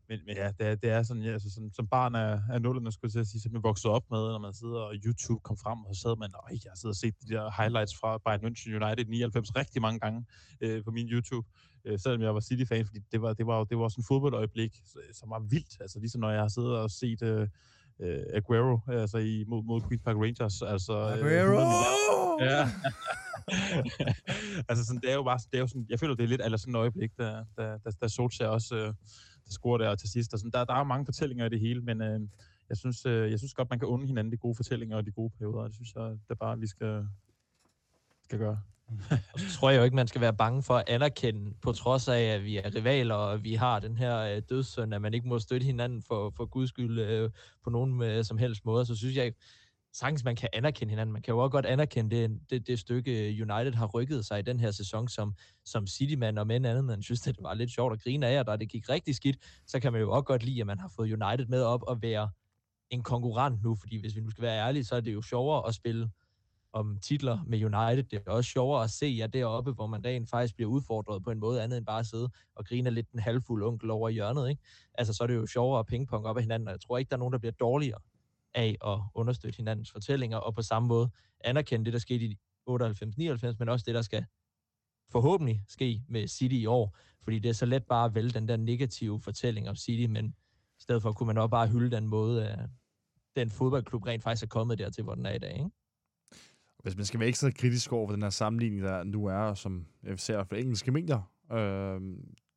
[0.08, 2.62] men, men ja, det er, det er sådan, ja, altså sådan, som barn af, af
[2.62, 5.56] nullerne, skulle jeg sige, som man vokset op med, når man sidder og YouTube kom
[5.56, 8.44] frem, og så sad man, og jeg sidder og set de der highlights fra Bayern
[8.44, 10.26] München United 99 rigtig mange gange
[10.60, 11.48] øh, på min YouTube,
[11.84, 14.72] øh, selvom jeg var City-fan, fordi det var, det var, det var sådan en fodboldøjeblik,
[15.12, 17.48] som var vildt, altså ligesom når jeg har siddet og set øh,
[18.00, 20.62] øh, Aguero altså i, mod, mod Queen's Park Rangers.
[20.62, 21.60] Altså, øh, Aguero!
[22.40, 22.70] Øh, ja.
[24.68, 26.42] altså sådan, det er jo bare, det er jo sådan, jeg føler, det er lidt
[26.44, 28.94] eller sådan et øjeblik, der, der, der, der Solskjaer også øh,
[29.48, 30.32] score der til sidst.
[30.32, 32.20] Og sådan, der, der er jo mange fortællinger i det hele, men øh,
[32.68, 35.10] jeg, synes, øh, jeg synes godt, man kan unde hinanden de gode fortællinger og de
[35.10, 37.06] gode perioder, det synes jeg, det er bare, vi skal,
[38.24, 38.60] skal gøre.
[39.32, 42.08] og så tror jeg jo ikke, man skal være bange for at anerkende, på trods
[42.08, 45.28] af, at vi er rivaler, og vi har den her øh, dødssynd, at man ikke
[45.28, 47.30] må støtte hinanden for, for guds skyld øh,
[47.64, 49.32] på nogen øh, som helst måde, så synes jeg
[49.98, 51.12] sagtens, man kan anerkende hinanden.
[51.12, 54.38] Man kan jo også godt anerkende det, det, det stykke øh, United har rykket sig
[54.38, 55.34] i den her sæson som,
[55.64, 58.46] som City-mand, og med andet, man synes, det var lidt sjovt at grine af, og
[58.46, 59.36] da det gik rigtig skidt,
[59.66, 62.02] så kan man jo også godt lide, at man har fået United med op og
[62.02, 62.30] være
[62.90, 65.68] en konkurrent nu, fordi hvis vi nu skal være ærlige, så er det jo sjovere
[65.68, 66.10] at spille
[66.72, 68.02] om titler med United.
[68.02, 71.30] Det er også sjovere at se jer deroppe, hvor man rent faktisk bliver udfordret på
[71.30, 74.12] en måde andet end bare at sidde og grine lidt en halvfuld onkel over i
[74.12, 74.48] hjørnet.
[74.50, 74.62] Ikke?
[74.94, 77.08] Altså, så er det jo sjovere at pingpong op af hinanden, og jeg tror ikke,
[77.08, 77.98] der er nogen, der bliver dårligere
[78.58, 81.10] af at understøtte hinandens fortællinger, og på samme måde
[81.44, 82.38] anerkende det, der skete i
[82.70, 84.24] 98-99, men også det, der skal
[85.10, 88.48] forhåbentlig ske med City i år, fordi det er så let bare at vælge den
[88.48, 90.26] der negative fortælling om City, men
[90.78, 92.58] i stedet for kunne man også bare hylde den måde, at
[93.36, 95.52] den fodboldklub rent faktisk er kommet dertil, hvor den er i dag.
[95.52, 95.70] Ikke?
[96.82, 99.86] Hvis man skal være ekstra kritisk over for den her sammenligning, der nu er, som
[100.02, 102.00] jeg ser for engelske medier, øh,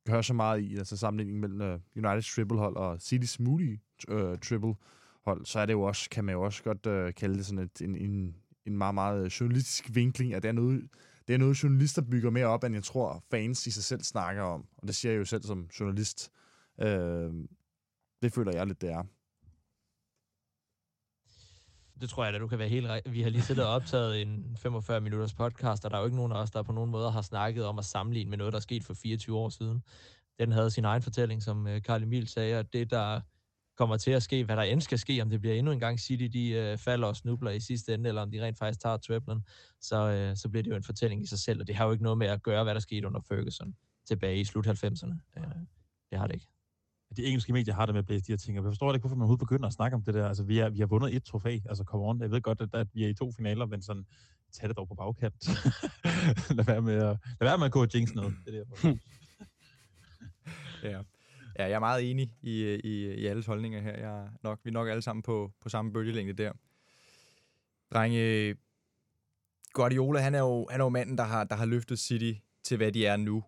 [0.08, 4.76] hører så meget i, altså sammenligningen mellem United Uniteds triple-hold og City's mulige øh, triple
[5.26, 7.64] hold, så er det jo også, kan man jo også godt øh, kalde det sådan
[7.64, 10.90] et, en, en, en meget, meget øh, journalistisk vinkling, at det er noget,
[11.28, 14.44] det er noget, journalister bygger mere op, end jeg tror, fans i sig selv snakker
[14.44, 14.66] om.
[14.78, 16.32] Og det siger jeg jo selv som journalist.
[16.82, 17.34] Øh,
[18.22, 19.04] det føler jeg lidt, det er.
[22.02, 24.22] Det tror jeg da, du kan være helt re- Vi har lige siddet og optaget
[24.22, 26.92] en 45 minutters podcast, og der er jo ikke nogen af os, der på nogen
[26.92, 29.84] måde har snakket om at sammenligne med noget, der er sket for 24 år siden.
[30.40, 33.22] Den havde sin egen fortælling, som øh, Karl Emil sagde, og det, der
[33.82, 36.00] kommer til at ske, hvad der end skal ske, om det bliver endnu en gang
[36.00, 38.98] City, de øh, falder og snubler i sidste ende, eller om de rent faktisk tager
[38.98, 39.46] triplen,
[39.80, 41.92] så, øh, så bliver det jo en fortælling i sig selv, og det har jo
[41.92, 43.76] ikke noget med at gøre, hvad der skete under Ferguson
[44.08, 45.16] tilbage i slut 90'erne.
[45.38, 45.44] Øh,
[46.10, 46.48] det har det ikke.
[47.18, 49.02] de engelske medier har det med at blæse de her ting, og jeg forstår ikke,
[49.02, 50.28] hvorfor man overhovedet begynder at snakke om det der.
[50.28, 52.22] Altså, vi, er, vi har vundet et trofæ, altså come on.
[52.22, 54.06] Jeg ved godt, at, at vi er i to finaler, men sådan,
[54.54, 55.48] tag det dog på bagkant.
[56.58, 58.36] lad være med at, lad være med at gå og jinx noget.
[58.46, 58.96] Det er der.
[60.84, 61.02] Ja.
[61.62, 63.98] Ja, jeg er meget enig i, i, i alles holdninger her.
[63.98, 66.52] Jeg er nok, vi er nok alle sammen på, på samme bølgelængde der.
[67.94, 68.56] Drenge,
[69.74, 72.34] Guardiola, han er jo, han er jo manden, der har, der har løftet City
[72.64, 73.44] til, hvad de er nu.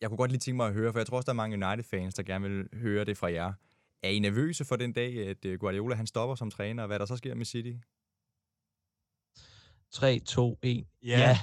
[0.00, 1.66] Jeg kunne godt lige tænke mig at høre, for jeg tror også, der er mange
[1.66, 3.52] United-fans, der gerne vil høre det fra jer.
[4.02, 6.98] Er I nervøse for den dag, at øh, Guardiola han stopper som træner, og hvad
[6.98, 7.72] der så sker med City?
[9.90, 10.86] 3, 2, 1.
[11.02, 11.38] Ja.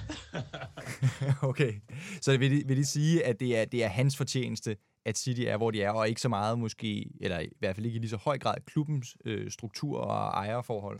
[1.49, 1.73] okay.
[2.21, 4.77] Så vil de, vil de sige, at det er, det er hans fortjeneste,
[5.07, 7.85] at City er, hvor de er, og ikke så meget måske, eller i hvert fald
[7.85, 10.99] ikke i lige så høj grad, klubbens øh, struktur og ejerforhold?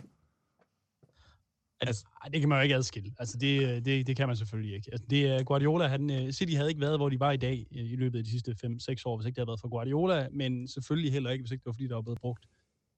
[1.82, 3.14] Altså, det kan man jo ikke adskille.
[3.20, 4.90] Altså, det, det, det kan man selvfølgelig ikke.
[4.92, 7.68] Altså, det er Guardiola, han, øh, City havde ikke været, hvor de var i dag
[7.72, 10.28] øh, i løbet af de sidste 5-6 år, hvis ikke det havde været for Guardiola,
[10.32, 12.46] men selvfølgelig heller ikke, hvis ikke det var, fordi der var blevet brugt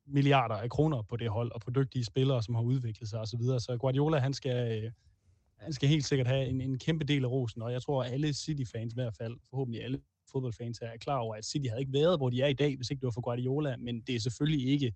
[0.07, 3.25] milliarder af kroner på det hold, og på dygtige spillere, som har udviklet sig osv.
[3.25, 3.59] Så, videre.
[3.59, 4.91] så Guardiola, han skal,
[5.57, 8.11] han skal helt sikkert have en, en kæmpe del af rosen, og jeg tror, at
[8.11, 10.01] alle City-fans i hvert fald, forhåbentlig alle
[10.31, 12.89] fodboldfans, er klar over, at City havde ikke været, hvor de er i dag, hvis
[12.89, 14.93] ikke det var for Guardiola, men det er selvfølgelig ikke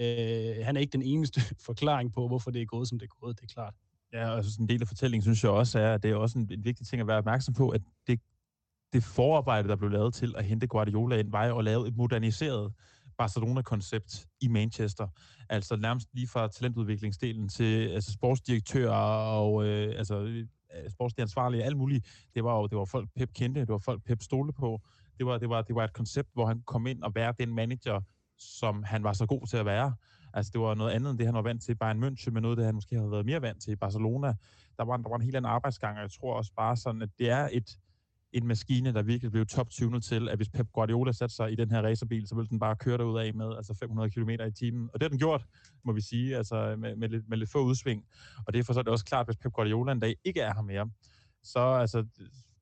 [0.00, 3.16] Øh, han er ikke den eneste forklaring på, hvorfor det er gået, som det er
[3.20, 3.74] gået, det er klart.
[4.12, 6.38] Ja, og altså en del af fortællingen, synes jeg også er, at det er også
[6.38, 8.20] en, en vigtig ting at være opmærksom på, at det,
[8.92, 11.96] det forarbejde, der blev lavet til at hente Guardiola ind, var jo at lave et
[11.96, 12.72] moderniseret
[13.18, 15.08] Barcelona-koncept i Manchester.
[15.48, 18.92] Altså nærmest lige fra talentudviklingsdelen til altså sportsdirektører
[19.38, 20.44] og øh, altså,
[20.84, 22.06] øh, sportsdiansvarlige, alt muligt.
[22.34, 24.80] Det var jo det var folk, Pep kendte, det var folk, Pep stole på.
[25.18, 27.54] Det var, det, var, det var et koncept, hvor han kom ind og være den
[27.54, 28.00] manager,
[28.38, 29.94] som han var så god til at være.
[30.34, 32.42] Altså, det var noget andet end det, han var vant til i Bayern München, men
[32.42, 34.26] noget, det han måske havde været mere vant til i Barcelona.
[34.76, 37.08] Der var, der var en helt anden arbejdsgang, og jeg tror også bare sådan, at
[37.18, 37.78] det er et,
[38.36, 39.70] en maskine, der virkelig blev top
[40.02, 42.76] til, at hvis Pep Guardiola satte sig i den her racerbil, så ville den bare
[42.76, 44.90] køre derud af med altså 500 km i timen.
[44.92, 45.46] Og det har den gjort,
[45.84, 48.04] må vi sige, altså med, med, lidt, med lidt få udsving.
[48.46, 50.16] Og det er for så er det også klart, at hvis Pep Guardiola en dag
[50.24, 50.90] ikke er her mere,
[51.42, 52.04] så altså,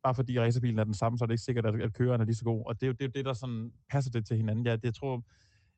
[0.03, 2.25] bare fordi racerbilen er den samme, så er det ikke sikkert, at, at køreren er
[2.25, 2.63] lige så god.
[2.67, 4.67] Og det er jo det, er det der sådan passer det til hinanden.
[4.67, 5.25] Ja, det, jeg tror,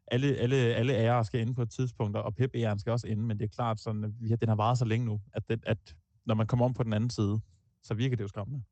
[0.09, 3.22] alle, alle, alle ærer skal inde på et tidspunkt, og pep æren skal også inde,
[3.22, 5.97] men det er klart, sådan, at den har varet så længe nu, at, det, at
[6.26, 7.40] når man kommer om på den anden side,
[7.82, 8.62] så virker det jo skræmmende.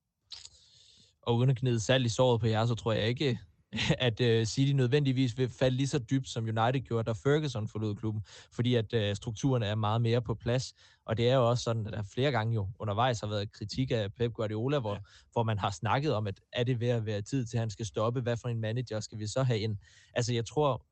[1.27, 3.39] Og uden at knide salt i såret på jer, så tror jeg ikke,
[3.99, 7.95] at uh, City nødvendigvis vil falde lige så dybt, som United gjorde, da Ferguson forlod
[7.95, 8.23] klubben,
[8.53, 10.75] fordi at uh, strukturerne er meget mere på plads,
[11.07, 13.91] og det er jo også sådan, at der flere gange jo undervejs har været kritik
[13.91, 15.01] af Pep Guardiola, hvor, ja.
[15.33, 17.71] hvor man har snakket om, at er det ved at være tid til, at han
[17.71, 19.77] skal stoppe, hvad for en manager skal vi så have ind?
[20.15, 20.87] Altså jeg tror,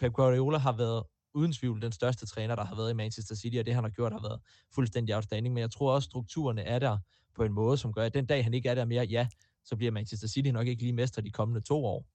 [0.00, 1.02] Pep Guardiola har været
[1.34, 3.90] uden tvivl den største træner, der har været i Manchester City, og det han har
[3.90, 4.40] gjort har været
[4.74, 6.98] fuldstændig outstanding, men jeg tror også, strukturerne er der
[7.36, 9.28] på en måde, som gør, at den dag han ikke er der mere, ja,
[9.68, 12.06] så bliver Manchester City nok ikke lige mester de kommende to år.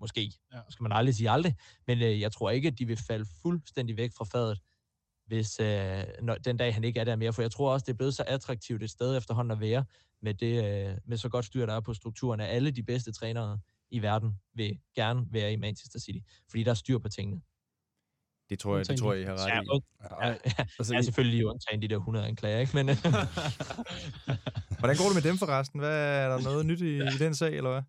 [0.00, 0.32] Måske.
[0.52, 0.60] Ja.
[0.68, 1.56] skal man aldrig sige aldrig.
[1.86, 4.60] Men øh, jeg tror ikke, at de vil falde fuldstændig væk fra fadet,
[5.26, 7.32] hvis øh, når, den dag han ikke er der mere.
[7.32, 9.84] For jeg tror også, det er blevet så attraktivt et sted efterhånden at være,
[10.22, 13.12] med, det, øh, med så godt styr, der er på strukturen, at alle de bedste
[13.12, 16.18] trænere i verden vil gerne være i Manchester City,
[16.50, 17.40] fordi der er styr på tingene.
[18.50, 19.66] Det tror jeg, det tror jeg, I har ret ja, i.
[19.70, 19.82] og,
[20.22, 20.34] ja, ja,
[20.78, 22.72] altså, jeg er selvfølgelig undtagen de der 100 anklager, ikke?
[22.74, 22.86] Men,
[24.80, 25.80] Hvordan går det med dem forresten?
[25.80, 27.82] Hvad, er der noget nyt i, i den sag, eller hvad?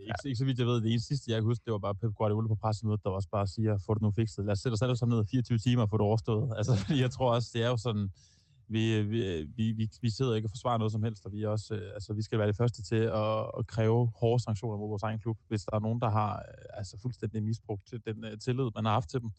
[0.00, 1.94] Ikke, ikke så vidt jeg ved, det eneste sidste, jeg kan huske, det var bare
[1.94, 4.44] Pep Guardiola på pressemødet, der også bare siger, få det nu fikset.
[4.44, 6.52] Lad os sætte os alle sammen ned 24 timer og få det overstået.
[6.56, 6.72] Altså,
[7.02, 8.10] jeg tror også, det er jo sådan,
[8.68, 11.42] vi, øh, øh, vi, vi, vi sidder ikke og forsvarer noget som helst, og vi,
[11.42, 14.78] er også, øh, altså, vi skal være de første til at, at kræve hårde sanktioner
[14.78, 16.42] mod vores egen klub, hvis der er nogen, der har
[16.74, 19.30] altså, fuldstændig misbrugt til den uh, tillid, man har haft til dem.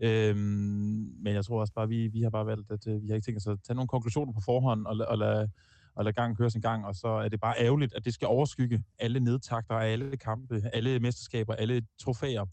[0.00, 3.14] Øhm, men jeg tror også bare, vi, vi har bare valgt, at uh, vi har
[3.14, 5.50] ikke tænkt os at tage nogle konklusioner på forhånd og, og lade
[5.96, 8.28] og lade gangen køre sin gang, og så er det bare ærgerligt, at det skal
[8.28, 12.44] overskygge alle nedtakter, alle kampe, alle mesterskaber, alle trofæer.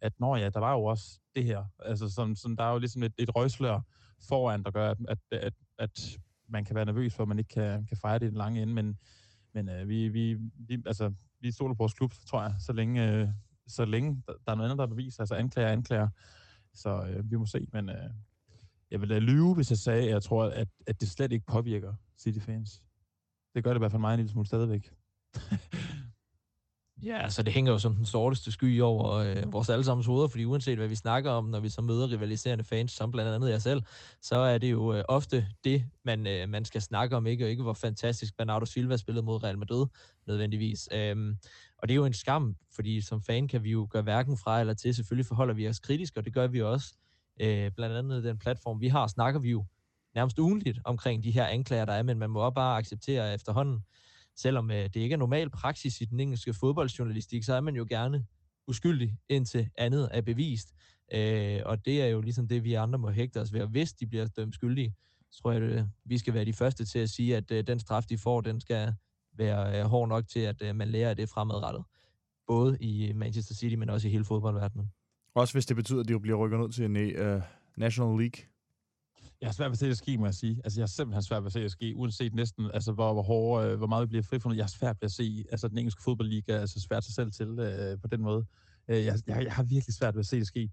[0.00, 1.64] At, når ja, der var jo også det her.
[1.84, 3.80] Altså, som, som der er jo ligesom et, et røgslør
[4.28, 7.86] foran, der gør, at, at, at man kan være nervøs for, at man ikke kan,
[7.86, 8.98] kan fejre det i den lange ende, men,
[9.54, 13.12] men øh, vi, vi, vi, altså, vi stoler på vores klub, tror jeg, så længe,
[13.12, 13.28] øh,
[13.66, 16.08] så længe der, der er noget andet, der er bevis, altså anklager anklager.
[16.74, 18.10] Så øh, vi må se, men øh,
[18.90, 21.46] jeg vil da lyve, hvis jeg sagde, at jeg tror, at, at det slet ikke
[21.46, 22.82] påvirker City-fans.
[23.54, 24.92] Det gør det i hvert fald mig en lille smule stadigvæk.
[27.02, 30.44] Ja, altså det hænger jo som den sorteste sky over øh, vores allesammens hoveder, fordi
[30.44, 33.62] uanset hvad vi snakker om, når vi så møder rivaliserende fans, som blandt andet jeg
[33.62, 33.82] selv,
[34.22, 37.44] så er det jo øh, ofte det, man, øh, man skal snakke om, ikke?
[37.44, 39.86] og ikke hvor fantastisk Bernardo Silva spillede mod Real Madrid
[40.26, 40.88] nødvendigvis.
[40.92, 41.36] Øhm,
[41.78, 44.60] og det er jo en skam, fordi som fan kan vi jo gøre hverken fra
[44.60, 44.94] eller til.
[44.94, 46.94] Selvfølgelig forholder vi os kritisk, og det gør vi også.
[47.40, 49.64] Øh, blandt andet den platform, vi har, snakker vi jo
[50.14, 53.80] nærmest ugenligt omkring de her anklager, der er, men man må også bare acceptere efterhånden,
[54.36, 57.86] selvom øh, det ikke er normal praksis i den engelske fodboldjournalistik, så er man jo
[57.88, 58.26] gerne
[58.68, 60.74] uskyldig, indtil andet er bevist.
[61.14, 63.60] Øh, og det er jo ligesom det, vi andre må hægte os ved.
[63.60, 64.94] Og hvis de bliver dømt skyldige,
[65.30, 67.80] så tror jeg, at vi skal være de første til at sige, at øh, den
[67.80, 68.94] straf, de får, den skal
[69.38, 71.84] være øh, hård nok til, at øh, man lærer af det fremadrettet.
[72.46, 74.90] Både i Manchester City, men også i hele fodboldverdenen.
[75.34, 77.42] Også hvis det betyder, at de bliver rykket ned til en uh,
[77.76, 78.55] National League.
[79.40, 80.60] Jeg har svært ved at se det ske, må jeg sige.
[80.64, 83.22] Altså, jeg har simpelthen svært ved at se det ske, uanset næsten, altså, hvor, hvor,
[83.22, 84.56] hårde, øh, hvor meget vi bliver frifundet.
[84.56, 87.32] Jeg har svært ved at se, altså, den engelske fodboldliga er altså, svært sig selv
[87.32, 88.46] til øh, på den måde.
[88.88, 90.70] Øh, jeg, jeg, jeg, har virkelig svært ved at se det ske.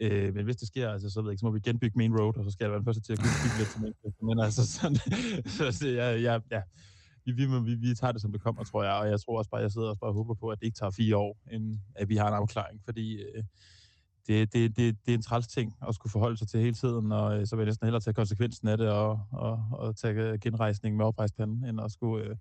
[0.00, 2.20] Øh, men hvis det sker, altså, så ved jeg ikke, så må vi genbygge Main
[2.20, 4.24] Road, og så skal jeg være den første til at kunne lidt til Manchester.
[4.24, 4.96] Men altså, sådan,
[5.56, 6.62] så, så jeg, jeg, ja,
[7.24, 8.92] vi, vi, vi, vi tager det, som det kommer, tror jeg.
[8.92, 10.78] Og jeg tror også bare, jeg sidder også bare og håber på, at det ikke
[10.78, 12.80] tager fire år, inden at vi har en afklaring.
[12.84, 13.44] Fordi øh,
[14.26, 17.12] det, det, det, det er en træls ting at skulle forholde sig til hele tiden,
[17.12, 20.14] og øh, så vil jeg næsten hellere tage konsekvensen af det og, og, og tage
[20.14, 22.24] øh, genrejsning med oprejspanden, end at skulle...
[22.24, 22.36] Øh,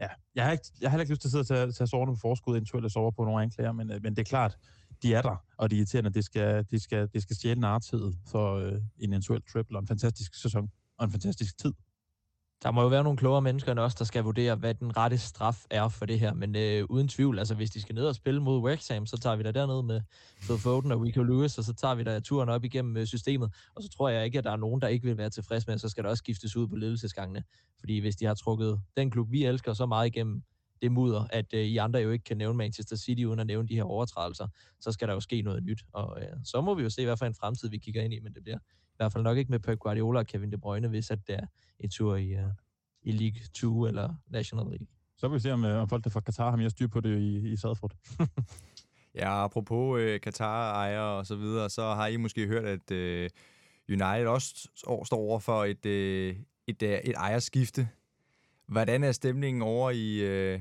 [0.00, 1.88] ja, jeg har, ikke, jeg har heller ikke lyst til at sidde og tage, tage
[1.88, 4.58] sårene på forskud, eventuelt at sove på nogle anklager, men, øh, men det er klart,
[5.02, 6.10] de er der, og de er irriterende.
[6.10, 9.86] Det skal, de skal, det skal stjæle nartid for øh, en eventuel triple og en
[9.86, 11.72] fantastisk sæson og en fantastisk tid.
[12.62, 15.18] Der må jo være nogle klogere mennesker end os, der skal vurdere, hvad den rette
[15.18, 16.34] straf er for det her.
[16.34, 19.36] Men øh, uden tvivl, altså hvis de skal ned og spille mod Wrexham, så tager
[19.36, 20.00] vi da derned med
[20.40, 23.54] Phil Foden og Rico Lewis, og så tager vi da turen op igennem øh, systemet.
[23.74, 25.78] Og så tror jeg ikke, at der er nogen, der ikke vil være tilfreds med,
[25.78, 27.44] så skal der også skiftes ud på ledelsesgangene.
[27.78, 30.42] Fordi hvis de har trukket den klub, vi elsker så meget igennem
[30.82, 33.68] det mudder, at øh, I andre jo ikke kan nævne Manchester City uden at nævne
[33.68, 34.48] de her overtrædelser,
[34.80, 35.82] så skal der jo ske noget nyt.
[35.92, 38.20] Og øh, så må vi jo se, hvad for en fremtid vi kigger ind i,
[38.20, 38.58] men det bliver
[39.00, 41.34] i hvert fald nok ikke med Pep Guardiola og Kevin De Bruyne, hvis at det
[41.34, 41.46] er
[41.78, 42.50] en tur i, øh,
[43.02, 44.86] i League 2 eller National League.
[45.16, 47.00] Så vil vi se, om, øh, om folk der fra Katar har mere styr på
[47.00, 47.92] det i, i Sadford.
[49.20, 53.30] ja, apropos øh, Katar-ejer og så videre, så har I måske hørt, at øh,
[53.88, 54.68] United også
[55.04, 56.36] står over for et, øh,
[56.66, 57.88] et, øh, et ejerskifte.
[58.66, 60.60] Hvordan er stemningen over i, øh,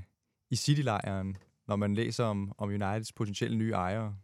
[0.49, 1.37] i City-lejren,
[1.67, 4.15] når man læser om, om Uniteds potentielle nye ejere?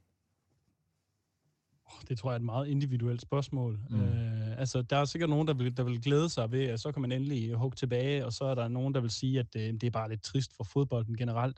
[2.10, 3.80] Det tror jeg er et meget individuelt spørgsmål.
[3.90, 4.02] Mm.
[4.02, 6.92] Øh, altså, der er sikkert nogen, der vil, der vil glæde sig ved, at så
[6.92, 9.74] kan man endelig hugge tilbage, og så er der nogen, der vil sige, at øh,
[9.74, 11.58] det er bare lidt trist for fodbolden generelt.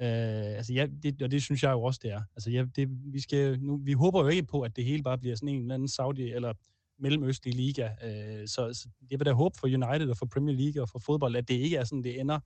[0.00, 2.22] Øh, altså, ja, det, og det synes jeg jo også, det er.
[2.36, 5.18] Altså, ja, det, vi, skal, nu, vi håber jo ikke på, at det hele bare
[5.18, 6.52] bliver sådan en eller anden Saudi- eller
[6.98, 7.88] mellemøstlig liga.
[8.04, 10.98] Øh, så, så jeg vil da håbe for United og for Premier League og for
[10.98, 12.38] fodbold, at det ikke er sådan, det ender.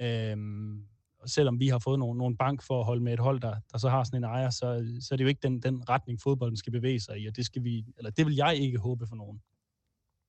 [0.00, 0.36] Øh,
[1.26, 3.78] selvom vi har fået nogle, nogle bank for at holde med et hold, der, der
[3.78, 6.56] så har sådan en ejer, så, så er det jo ikke den, den retning, fodbolden
[6.56, 9.16] skal bevæge sig i, og det skal vi, eller det vil jeg ikke håbe for
[9.16, 9.40] nogen.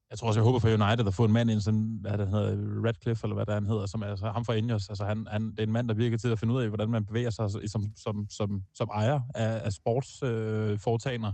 [0.10, 2.28] Jeg tror også, jeg håber for United at få en mand ind, sådan, hvad det
[2.28, 4.90] hedder, Radcliffe, eller hvad der han hedder, som er altså, ham fra Ingers.
[4.90, 6.90] Altså, han, han, det er en mand, der virker til at finde ud af, hvordan
[6.90, 11.34] man bevæger sig som, som, som, som ejer af, af sportsforetagender.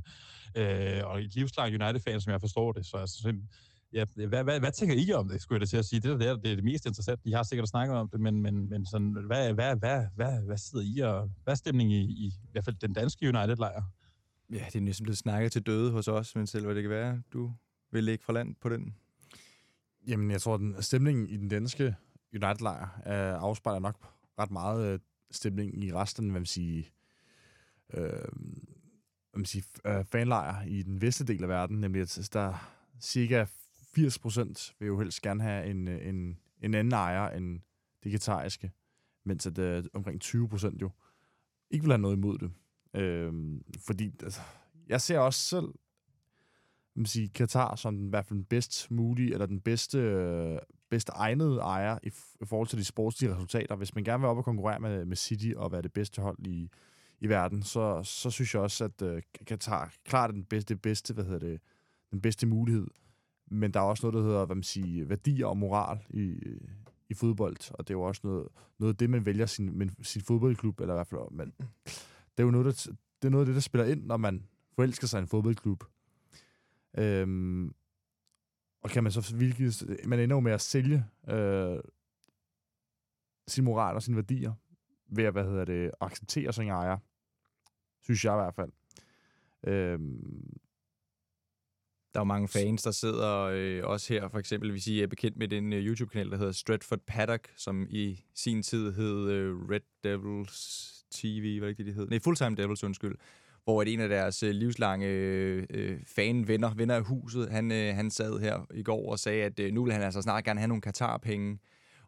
[0.56, 2.86] Øh, øh, og et livslang United-fan, som jeg forstår det.
[2.86, 3.34] Så altså,
[3.94, 6.00] Ja, hvad, hvad, hvad tænker I om det, skulle jeg da til at sige?
[6.00, 7.30] Det, der, det er det mest interessante.
[7.30, 10.58] I har sikkert snakket om det, men, men, men sådan, hvad, hvad, hvad, hvad, hvad
[10.58, 13.84] sidder I og hvad er stemningen i, i, i hvert fald den danske United-lejr?
[14.52, 16.90] Ja, det er næsten blevet snakket til døde hos os, men selv hvad det kan
[16.90, 17.54] være, du
[17.92, 18.96] vil lægge fra land på den.
[20.08, 21.96] Jamen, jeg tror, at den stemningen i den danske
[22.34, 23.96] United-lejr uh, afspejler nok
[24.40, 25.00] ret meget uh,
[25.32, 26.84] stemningen i resten, hvad man siger,
[27.94, 29.64] uh, hvad man siger,
[30.00, 32.72] uh, fanlejr i den vestlige del af verden, nemlig at der
[33.02, 33.46] cirka
[33.98, 37.60] 80% vil jo helst gerne have en, øh, en, en anden ejer end
[38.04, 38.72] det katariske,
[39.26, 40.90] mens at, øh, omkring 20% jo
[41.72, 42.52] ikke vil have noget imod det.
[43.02, 43.34] Øh,
[43.86, 44.42] fordi altså,
[44.88, 45.74] jeg ser også selv
[47.00, 50.58] man sige, Katar som den, i hvert fald den bedst mulige, eller den bedste, øh,
[50.90, 52.08] bedst egnede ejer i,
[52.42, 53.76] i forhold til de sportslige resultater.
[53.76, 56.48] Hvis man gerne vil op og konkurrere med, med City og være det bedste hold
[56.48, 56.70] i,
[57.20, 61.14] i verden, så, så synes jeg også, at øh, Katar klart er den bedste, bedste,
[61.14, 61.62] hvad hedder det,
[62.12, 62.88] den bedste mulighed
[63.52, 66.40] men der er også noget, der hedder hvad man siger, værdier og moral i,
[67.10, 68.48] i fodbold, og det er jo også noget,
[68.80, 71.54] noget af det, man vælger sin, men, sin fodboldklub, eller i hvert fald, man,
[71.86, 72.92] det er jo noget, der,
[73.22, 74.46] det er noget af det, der spiller ind, når man
[74.76, 75.84] forelsker sig i en fodboldklub.
[76.98, 77.74] Øhm,
[78.82, 81.80] og kan man så hvilket, man ender jo med at sælge øh,
[83.48, 84.54] sin moral og sine værdier,
[85.08, 86.98] ved at, hvad hedder det, acceptere sin ejer,
[88.02, 88.72] synes jeg i hvert fald.
[89.64, 90.60] Øhm,
[92.14, 95.08] der er jo mange fans, der sidder øh, også her, for eksempel, hvis I er
[95.08, 99.56] bekendt med den øh, YouTube-kanal, der hedder Stratford Paddock, som i sin tid hed øh,
[99.56, 102.08] Red Devils TV, var det ikke det, de hed?
[102.10, 103.16] Nej, Fulltime Devils, undskyld.
[103.64, 107.96] Hvor at en af deres øh, livslange øh, øh, fan-venner, venner af huset, han, øh,
[107.96, 110.60] han sad her i går og sagde, at øh, nu vil han altså snart gerne
[110.60, 111.60] have nogle Katar-penge.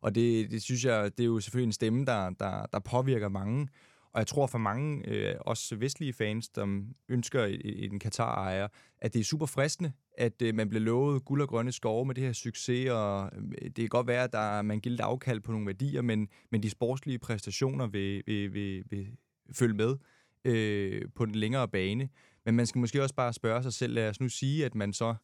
[0.02, 3.30] Og det, det synes jeg, det er jo selvfølgelig en stemme, der, der, der påvirker
[3.30, 3.68] mange.
[4.14, 9.20] Og jeg tror for mange, øh, også vestlige fans, der ønsker en Katar-ejer, at det
[9.20, 12.34] er super fristende, at øh, man bliver lovet guld og grønne skove med det her
[12.34, 15.68] succes, og øh, det kan godt være, at der, man giver lidt afkald på nogle
[15.68, 19.08] værdier, men, men de sportslige præstationer vil, vil, vil, vil
[19.54, 19.98] følge med
[20.46, 22.10] øh, på den længere bane.
[22.46, 24.94] Men man skal måske også bare spørge sig selv, lad os nu sige, at man
[24.94, 25.16] så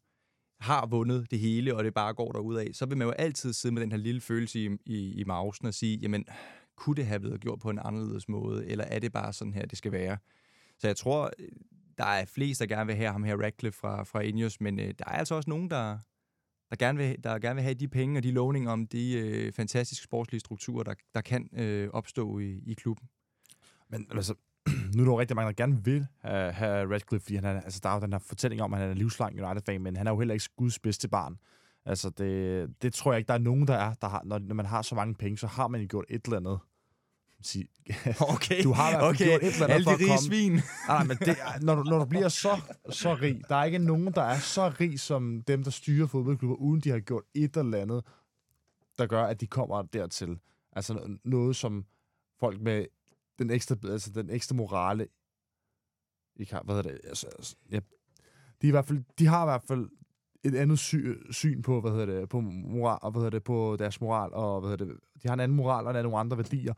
[0.60, 3.74] har vundet det hele, og det bare går af, så vil man jo altid sidde
[3.74, 6.26] med den her lille følelse i, i, i mausen og sige, jamen,
[6.78, 9.66] kunne det have været gjort på en anderledes måde, eller er det bare sådan her,
[9.66, 10.18] det skal være?
[10.78, 11.48] Så jeg tror, øh,
[11.98, 14.86] der er flest, der gerne vil have ham her, Radcliffe fra, fra Ineos, men øh,
[14.86, 15.98] der er altså også nogen, der,
[16.70, 19.54] der, gerne vil, der gerne vil have de penge og de lovninger om de øh,
[19.54, 23.10] fantastiske sportslige strukturer, der, der kan øh, opstå i, i klubben.
[23.90, 24.36] Men altså,
[24.96, 27.62] nu er der jo rigtig mange, der gerne vil have, have Radcliffe, fordi han er,
[27.62, 30.08] altså, der er jo den her fortælling om, at han er livslang United-fan, men han
[30.08, 31.38] er jo heller ikke Guds bedste barn.
[31.88, 33.94] Altså, det, det tror jeg ikke, der er nogen, der er.
[33.94, 36.26] Der har, når, når man har så mange penge, så har man jo gjort et
[36.26, 36.60] eller andet.
[37.42, 37.68] Sige,
[38.34, 39.26] Okay, du har okay.
[39.26, 40.62] gjort et eller andet Alle for de rige svin.
[40.88, 44.14] Nej, men det, når, du, når du bliver så, så rig, der er ikke nogen,
[44.14, 47.78] der er så rig som dem, der styrer fodboldklubber, uden de har gjort et eller
[47.78, 48.04] andet,
[48.98, 50.40] der gør, at de kommer dertil.
[50.72, 51.86] Altså no- noget, som
[52.40, 52.86] folk med
[53.40, 55.08] den ekstra, altså den ekstra morale
[56.36, 57.80] ikke har, hvad hedder det, altså, altså, ja,
[58.62, 59.90] de, i hvert fald, de har i hvert fald
[60.48, 60.96] et andet sy,
[61.32, 64.60] syn på, hvad hedder det, på moral, og hvad hedder det, på deres moral, og
[64.60, 66.74] hvad hedder det, de har en anden moral, og nogle andre værdier,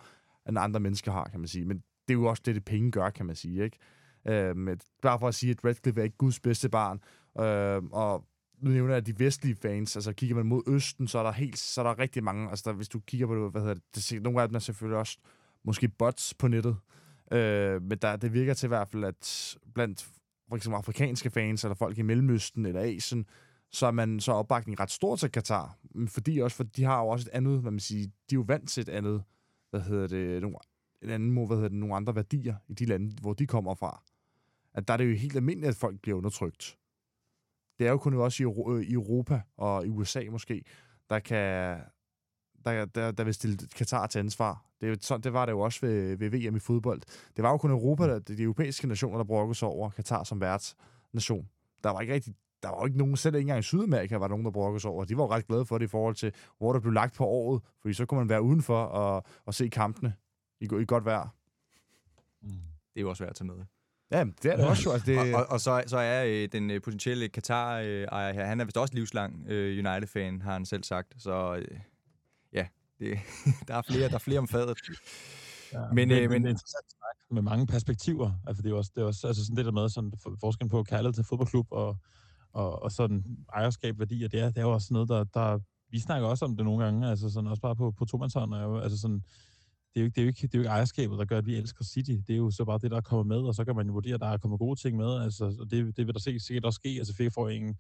[0.50, 1.66] end andre mennesker har, kan man sige.
[1.66, 3.78] Men det er jo også det, det penge gør, kan man sige, ikke?
[4.28, 7.00] Øhm, men bare for at sige, at Radcliffe er ikke Guds bedste barn,
[7.40, 8.26] øhm, og
[8.62, 11.58] nu nævner jeg de vestlige fans, altså kigger man mod Østen, så er der helt,
[11.58, 14.12] så er der rigtig mange, altså der, hvis du kigger på det, hvad hedder det,
[14.12, 15.18] det nogle af dem er selvfølgelig også
[15.64, 16.78] måske bots på nettet,
[17.32, 20.10] øh, men der, det virker til i hvert fald, at blandt
[20.50, 23.26] for eksempel afrikanske fans, eller folk i Mellemøsten eller Asien,
[23.72, 25.78] så er man så er opbakningen ret stor til Katar.
[25.96, 28.36] Men fordi også, for de har jo også et andet, hvad man siger, de er
[28.36, 29.24] jo vant til et andet,
[29.70, 30.58] hvad hedder det, nogle,
[31.02, 34.04] en anden, hvad hedder det, nogle andre værdier i de lande, hvor de kommer fra.
[34.74, 36.78] At der er det jo helt almindeligt, at folk bliver undertrykt.
[37.80, 40.64] Det er jo kun også i, øh, Europa og i USA måske,
[41.10, 41.80] der kan
[42.66, 44.66] der, der, der vil stille Katar til ansvar.
[44.82, 47.02] Det, sådan, det var det jo også ved, ved VM i fodbold.
[47.36, 50.42] Det var jo kun Europa, der, de europæiske nationer, der brokkede sig over Katar som
[50.42, 51.50] værtsnation.
[51.84, 54.28] Der var ikke rigtig der var jo ikke nogen, selv ikke engang i Sydamerika var
[54.28, 55.06] der nogen, der brokkede sig over.
[55.06, 57.26] De var jo ret glade for det i forhold til, hvor der blev lagt på
[57.26, 60.14] året, fordi så kunne man være udenfor og, og se kampene
[60.62, 61.28] i, i godt vejr.
[62.44, 62.52] Det
[62.96, 63.56] er jo også værd at tage med.
[64.12, 64.92] Ja, det er det også jo.
[64.94, 68.60] Altså, det, Og, og, og så, så er øh, den øh, potentielle Qatar-ejer her, han
[68.60, 71.14] er vist også livslang øh, United-fan, har han selv sagt.
[71.18, 71.80] Så øh,
[72.54, 72.68] ja,
[73.00, 73.20] det,
[73.68, 74.78] der, er flere, der er flere om fadet.
[75.74, 78.32] Ja, Men, men, øh, men, men- det er interessant snak med mange perspektiver.
[78.48, 80.70] Altså, det er også, det er også altså sådan det der med sådan, for- forskellen
[80.70, 81.98] på kærlighed til fodboldklub og,
[82.54, 83.24] og, og sådan
[83.54, 85.60] ejerskab, værdier, det er, det er jo også noget, der, der...
[85.92, 88.56] Vi snakker også om det nogle gange, altså sådan også bare på, på tomandshånd.
[88.84, 89.24] Altså sådan,
[89.94, 91.38] det er, jo ikke, det, er jo ikke, det er jo ikke ejerskabet, der gør,
[91.38, 92.12] at vi elsker City.
[92.28, 94.14] Det er jo så bare det, der kommer med, og så kan man jo vurdere,
[94.14, 95.22] at der er kommet gode ting med.
[95.22, 96.90] Altså, og det, det vil der se, sikkert også ske.
[96.90, 97.76] Altså, fik for en,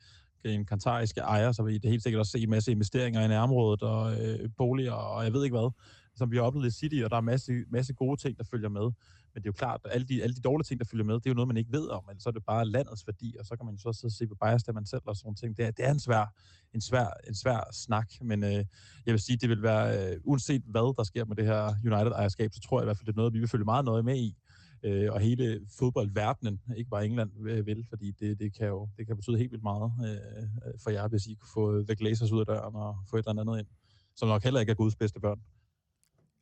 [0.45, 3.27] en kantarisk ejer, så vil I det helt sikkert også se en masse investeringer i
[3.27, 5.71] nærområdet og øh, boliger, og jeg ved ikke hvad,
[6.15, 8.69] som vi har oplevet i City, og der er masse, masse gode ting, der følger
[8.69, 8.91] med.
[9.39, 11.15] Men det er jo klart, at alle de, alle de dårlige ting, der følger med,
[11.15, 13.35] det er jo noget, man ikke ved om, men så er det bare landets værdi,
[13.39, 15.15] og så kan man jo så sidde og se på bias, der man selv og
[15.15, 15.57] sådan ting.
[15.57, 16.33] Det er, det er en svær,
[16.73, 18.65] en svær, en svær snak, men øh,
[19.05, 22.53] jeg vil sige, det vil være, øh, uanset hvad der sker med det her United-ejerskab,
[22.53, 24.17] så tror jeg i hvert fald, det er noget, vi vil følge meget nøje med
[24.17, 24.37] i,
[24.83, 29.07] øh, og hele fodboldverdenen, ikke bare England, øh, vil, fordi det, det, kan jo det
[29.07, 32.31] kan betyde helt vildt meget øh, øh, for jer, hvis I kunne få The Glazers
[32.31, 33.67] ud af døren og få et eller andet ind,
[34.15, 35.39] som nok heller ikke er Guds bedste børn.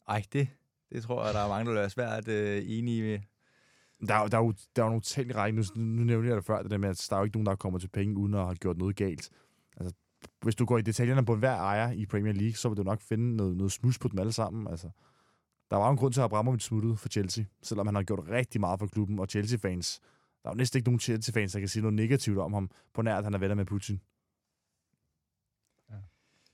[0.08, 0.48] Ej, det,
[0.92, 3.20] det tror jeg, der er mange, der vil være svært øh, enige med.
[4.08, 5.64] Der er, der, er jo, der er jo nogle tal i rækken.
[5.76, 7.46] Nu, nu nævnte jeg det før, det der med, at der er jo ikke nogen,
[7.46, 9.30] der kommer til penge, uden at have gjort noget galt.
[9.78, 9.96] Altså,
[10.42, 13.02] hvis du går i detaljerne på hver ejer i Premier League, så vil du nok
[13.02, 14.68] finde noget, noget snus på dem alle sammen.
[14.68, 14.90] Altså,
[15.72, 18.30] der var jo en grund til, at Abramovic smuttede for Chelsea, selvom han har gjort
[18.30, 20.00] rigtig meget for klubben, og Chelsea-fans,
[20.44, 23.02] der er jo næsten ikke nogen Chelsea-fans, der kan sige noget negativt om ham, på
[23.02, 24.02] nær, at han er venner med Putin.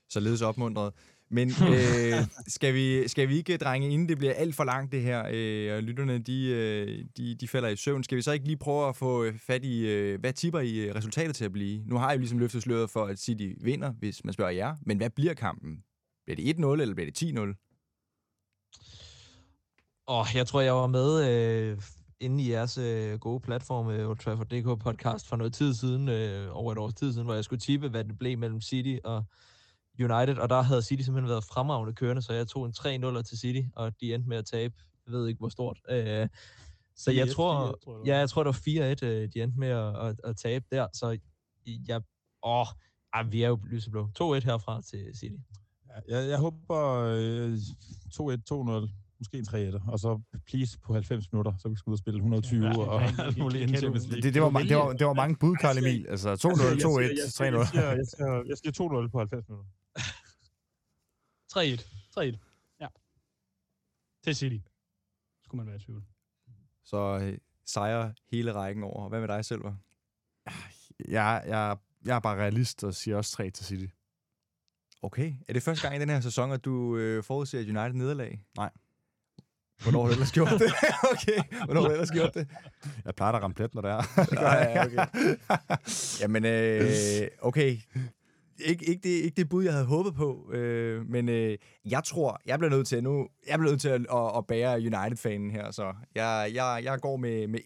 [0.08, 0.94] Således opmuntret.
[1.30, 2.14] Men øh,
[2.46, 5.76] skal, vi, skal vi ikke, drenge, inden det bliver alt for langt det her, øh,
[5.76, 8.88] og lytterne de, øh, de, de falder i søvn, skal vi så ikke lige prøve
[8.88, 11.82] at få øh, fat i, øh, hvad tipper I øh, resultatet til at blive?
[11.86, 14.76] Nu har jeg jo ligesom løftet sløret for, at City vinder, hvis man spørger jer,
[14.82, 15.78] men hvad bliver kampen?
[16.26, 17.60] Bliver det 1-0, eller bliver det 10-0?
[20.06, 21.78] Og jeg tror, jeg var med øh,
[22.20, 26.56] inde i jeres øh, gode platform, øh, Old Trafford.dk podcast, for noget tid siden, øh,
[26.56, 29.24] over et års tid siden, hvor jeg skulle tippe, hvad det blev mellem City og
[30.00, 33.38] United, og der havde City simpelthen været fremragende kørende, så jeg tog en 3-0 til
[33.38, 34.74] City, og de endte med at tabe
[35.06, 35.80] Jeg ved ikke, hvor stort.
[35.90, 36.28] Øh,
[36.96, 38.18] så jeg 4-1, tror, 4-1, tror jeg, det ja, var.
[38.18, 40.86] jeg tror, det var 4-1, øh, de endte med at, at, at tabe der.
[40.92, 41.18] Så
[41.88, 42.00] jeg,
[42.42, 42.66] åh,
[43.14, 44.02] ej, vi er jo lyseblå.
[44.22, 45.34] 2-1 herfra til City.
[46.08, 51.32] Ja, Jeg, jeg håber øh, 2-1, 2-0, måske en 3-1, og så please på 90
[51.32, 54.22] minutter, så vi skal ud og spille 120 Ja, og alt muligt inden Champions League.
[54.22, 56.06] Det, det, var, det, var, vælge- det var mange bud, Karl Emil.
[56.08, 57.50] Altså 2-0, 2-1, 3-0.
[57.50, 59.70] Jeg siger, jeg siger, jeg siger 2-0 på 90 minutter.
[61.56, 61.60] 3-1.
[62.18, 62.76] 3-1.
[62.80, 62.86] Ja.
[64.24, 64.58] Til City.
[65.44, 66.04] Skulle man være i tvivl.
[66.84, 69.08] Så øh, sejrer hele rækken over.
[69.08, 69.74] Hvad med dig, Selver?
[71.08, 73.86] Jeg, jeg, jeg er bare realist og siger også 3 til City.
[75.02, 75.34] Okay.
[75.48, 78.44] Er det første gang i den her sæson, at du øh, forudser et United nederlag?
[78.56, 78.70] Nej.
[79.82, 80.72] Hvornår har du ellers gjort det?
[81.12, 81.64] okay.
[81.64, 82.48] Hvornår har du ellers gjort det?
[83.04, 84.02] Jeg plejer at ramme plet, når det er.
[84.42, 85.06] Ja, okay.
[86.20, 87.78] Jamen, øh, okay.
[88.58, 92.40] Ikke, ikke, det, ikke det bud, jeg havde håbet på, øh, men øh, jeg tror,
[92.46, 95.70] jeg bliver nødt til nu, jeg bliver nødt til at, at, at bære United-fanen her,
[95.70, 97.60] så jeg, jeg, jeg går med, med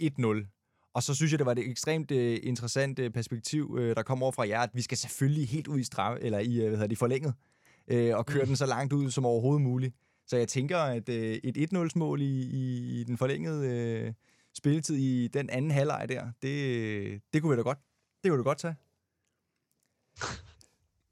[0.45, 0.91] 1-0.
[0.95, 4.22] Og så synes jeg, det var et ekstremt øh, interessant øh, perspektiv, øh, der kom
[4.22, 6.86] over fra jer, at vi skal selvfølgelig helt ud i straf, eller i, hvad hedder
[6.86, 7.34] det, forlænget,
[7.89, 9.95] øh, og køre den så langt ud som overhovedet muligt.
[10.26, 14.12] Så jeg tænker, at øh, et 1-0-mål i, i, i den forlængede øh,
[14.55, 17.78] spilletid i den anden halvleg der, det, det kunne vi da godt,
[18.24, 18.76] det kunne vi da godt tage.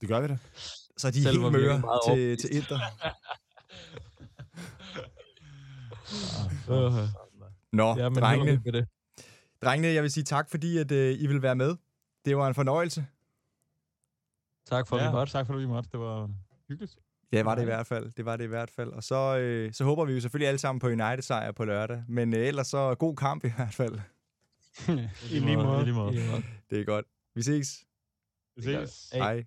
[0.01, 0.39] Det gør vi da.
[0.97, 2.79] Så de er Selv var helt møre til, til Inter.
[6.69, 7.09] Uh,
[7.73, 8.89] Nå, ja, men drengene, det.
[9.63, 11.77] drengene, jeg vil sige tak, fordi at, øh, I vil være med.
[12.25, 13.07] Det var en fornøjelse.
[14.67, 15.33] Tak for, at ja, vi måtte.
[15.33, 15.89] tak for, at vi måtte.
[15.93, 16.31] Det var
[16.69, 16.97] hyggeligt.
[17.33, 18.13] Ja, det var det i hvert fald.
[18.13, 18.93] Det var det i hvert fald.
[18.93, 22.05] Og så, øh, så håber vi jo selvfølgelig alle sammen på United-sejr på lørdag.
[22.09, 23.99] Men øh, ellers så god kamp i hvert fald.
[25.33, 25.81] I lige måde.
[25.81, 26.43] I lige måde.
[26.71, 27.07] Det er godt.
[27.35, 27.85] Vi ses.
[28.57, 29.11] Vi ses.
[29.13, 29.21] Hey.
[29.21, 29.45] Hej.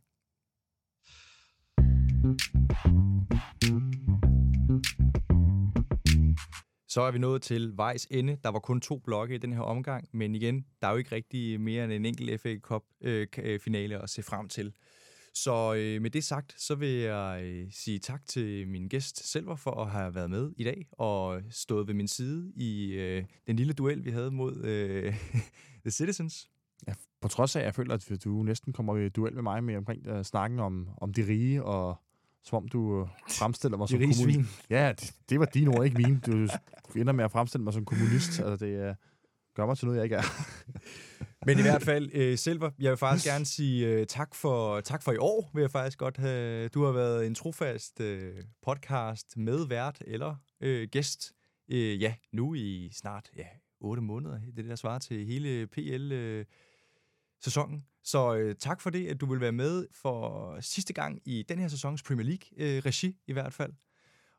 [6.90, 8.38] Så er vi nået til vejs ende.
[8.44, 11.16] Der var kun to blokke i den her omgang, men igen, der er jo ikke
[11.16, 14.74] rigtig mere end en enkelt FA Cup-finale øh, øh, at se frem til.
[15.34, 19.56] Så øh, med det sagt, så vil jeg øh, sige tak til min gæst Selver
[19.56, 23.56] for at have været med i dag og stået ved min side i øh, den
[23.56, 25.14] lille duel, vi havde mod øh,
[25.86, 26.50] The Citizens.
[26.88, 29.64] Ja, På trods af, at jeg føler, at du næsten kommer i duel med mig
[29.64, 31.98] med omkring uh, snakken om, om de rige, og
[32.44, 34.66] som om du uh, fremstiller mig som kommunist.
[34.70, 36.20] Ja, det, det var dine ord, ikke mine.
[36.20, 36.48] Du
[36.96, 38.40] ender med at fremstille mig som kommunist.
[38.40, 38.96] Altså, det uh,
[39.56, 40.24] gør mig til noget, jeg ikke er.
[41.46, 45.04] Men i hvert fald, øh, Silver, jeg vil faktisk gerne sige øh, tak, for, tak
[45.04, 46.68] for i år, vil jeg faktisk godt have.
[46.68, 51.34] Du har været en trofast øh, podcast med vært eller øh, gæst.
[51.72, 53.46] Øh, ja, nu i snart ja,
[53.82, 54.40] 8 måneder.
[54.40, 56.46] Det er det, der svarer til hele PL øh,
[57.42, 57.86] sæsonen.
[58.04, 61.60] Så øh, tak for det, at du vil være med for sidste gang i den
[61.60, 63.74] her sæsons Premier League-regi øh, i hvert fald.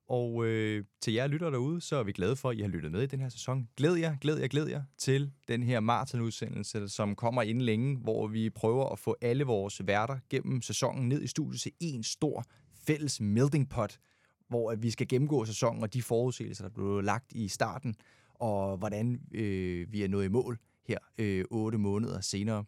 [0.08, 2.92] Og øh, til jer lytter derude, så er vi glade for, at I har lyttet
[2.92, 3.68] med i den her sæson.
[3.76, 8.26] Glæd jer, glæd jer, glæd jer til den her maratonudsendelse, som kommer inden længe, hvor
[8.26, 12.44] vi prøver at få alle vores værter gennem sæsonen ned i studiet til en stor
[12.86, 13.98] fælles melting pot,
[14.48, 17.94] hvor at vi skal gennemgå sæsonen og de forudsigelser, der blev lagt i starten,
[18.34, 22.64] og hvordan øh, vi er nået i mål her øh, otte måneder senere.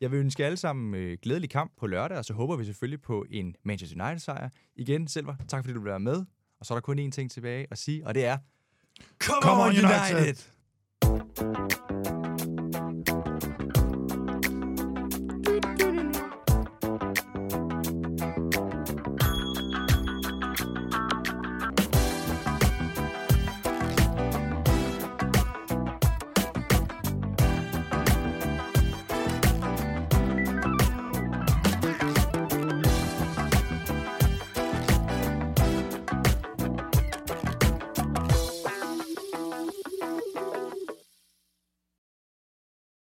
[0.00, 3.02] Jeg vil ønske alle sammen øh, glædelig kamp på lørdag, og så håber vi selvfølgelig
[3.02, 4.48] på en Manchester United-sejr.
[4.76, 6.24] Igen, Silver, tak fordi du være med.
[6.60, 8.38] Og så er der kun én ting tilbage at sige, og det er...
[9.18, 10.44] Come, Come on, on, United!
[11.02, 12.57] United!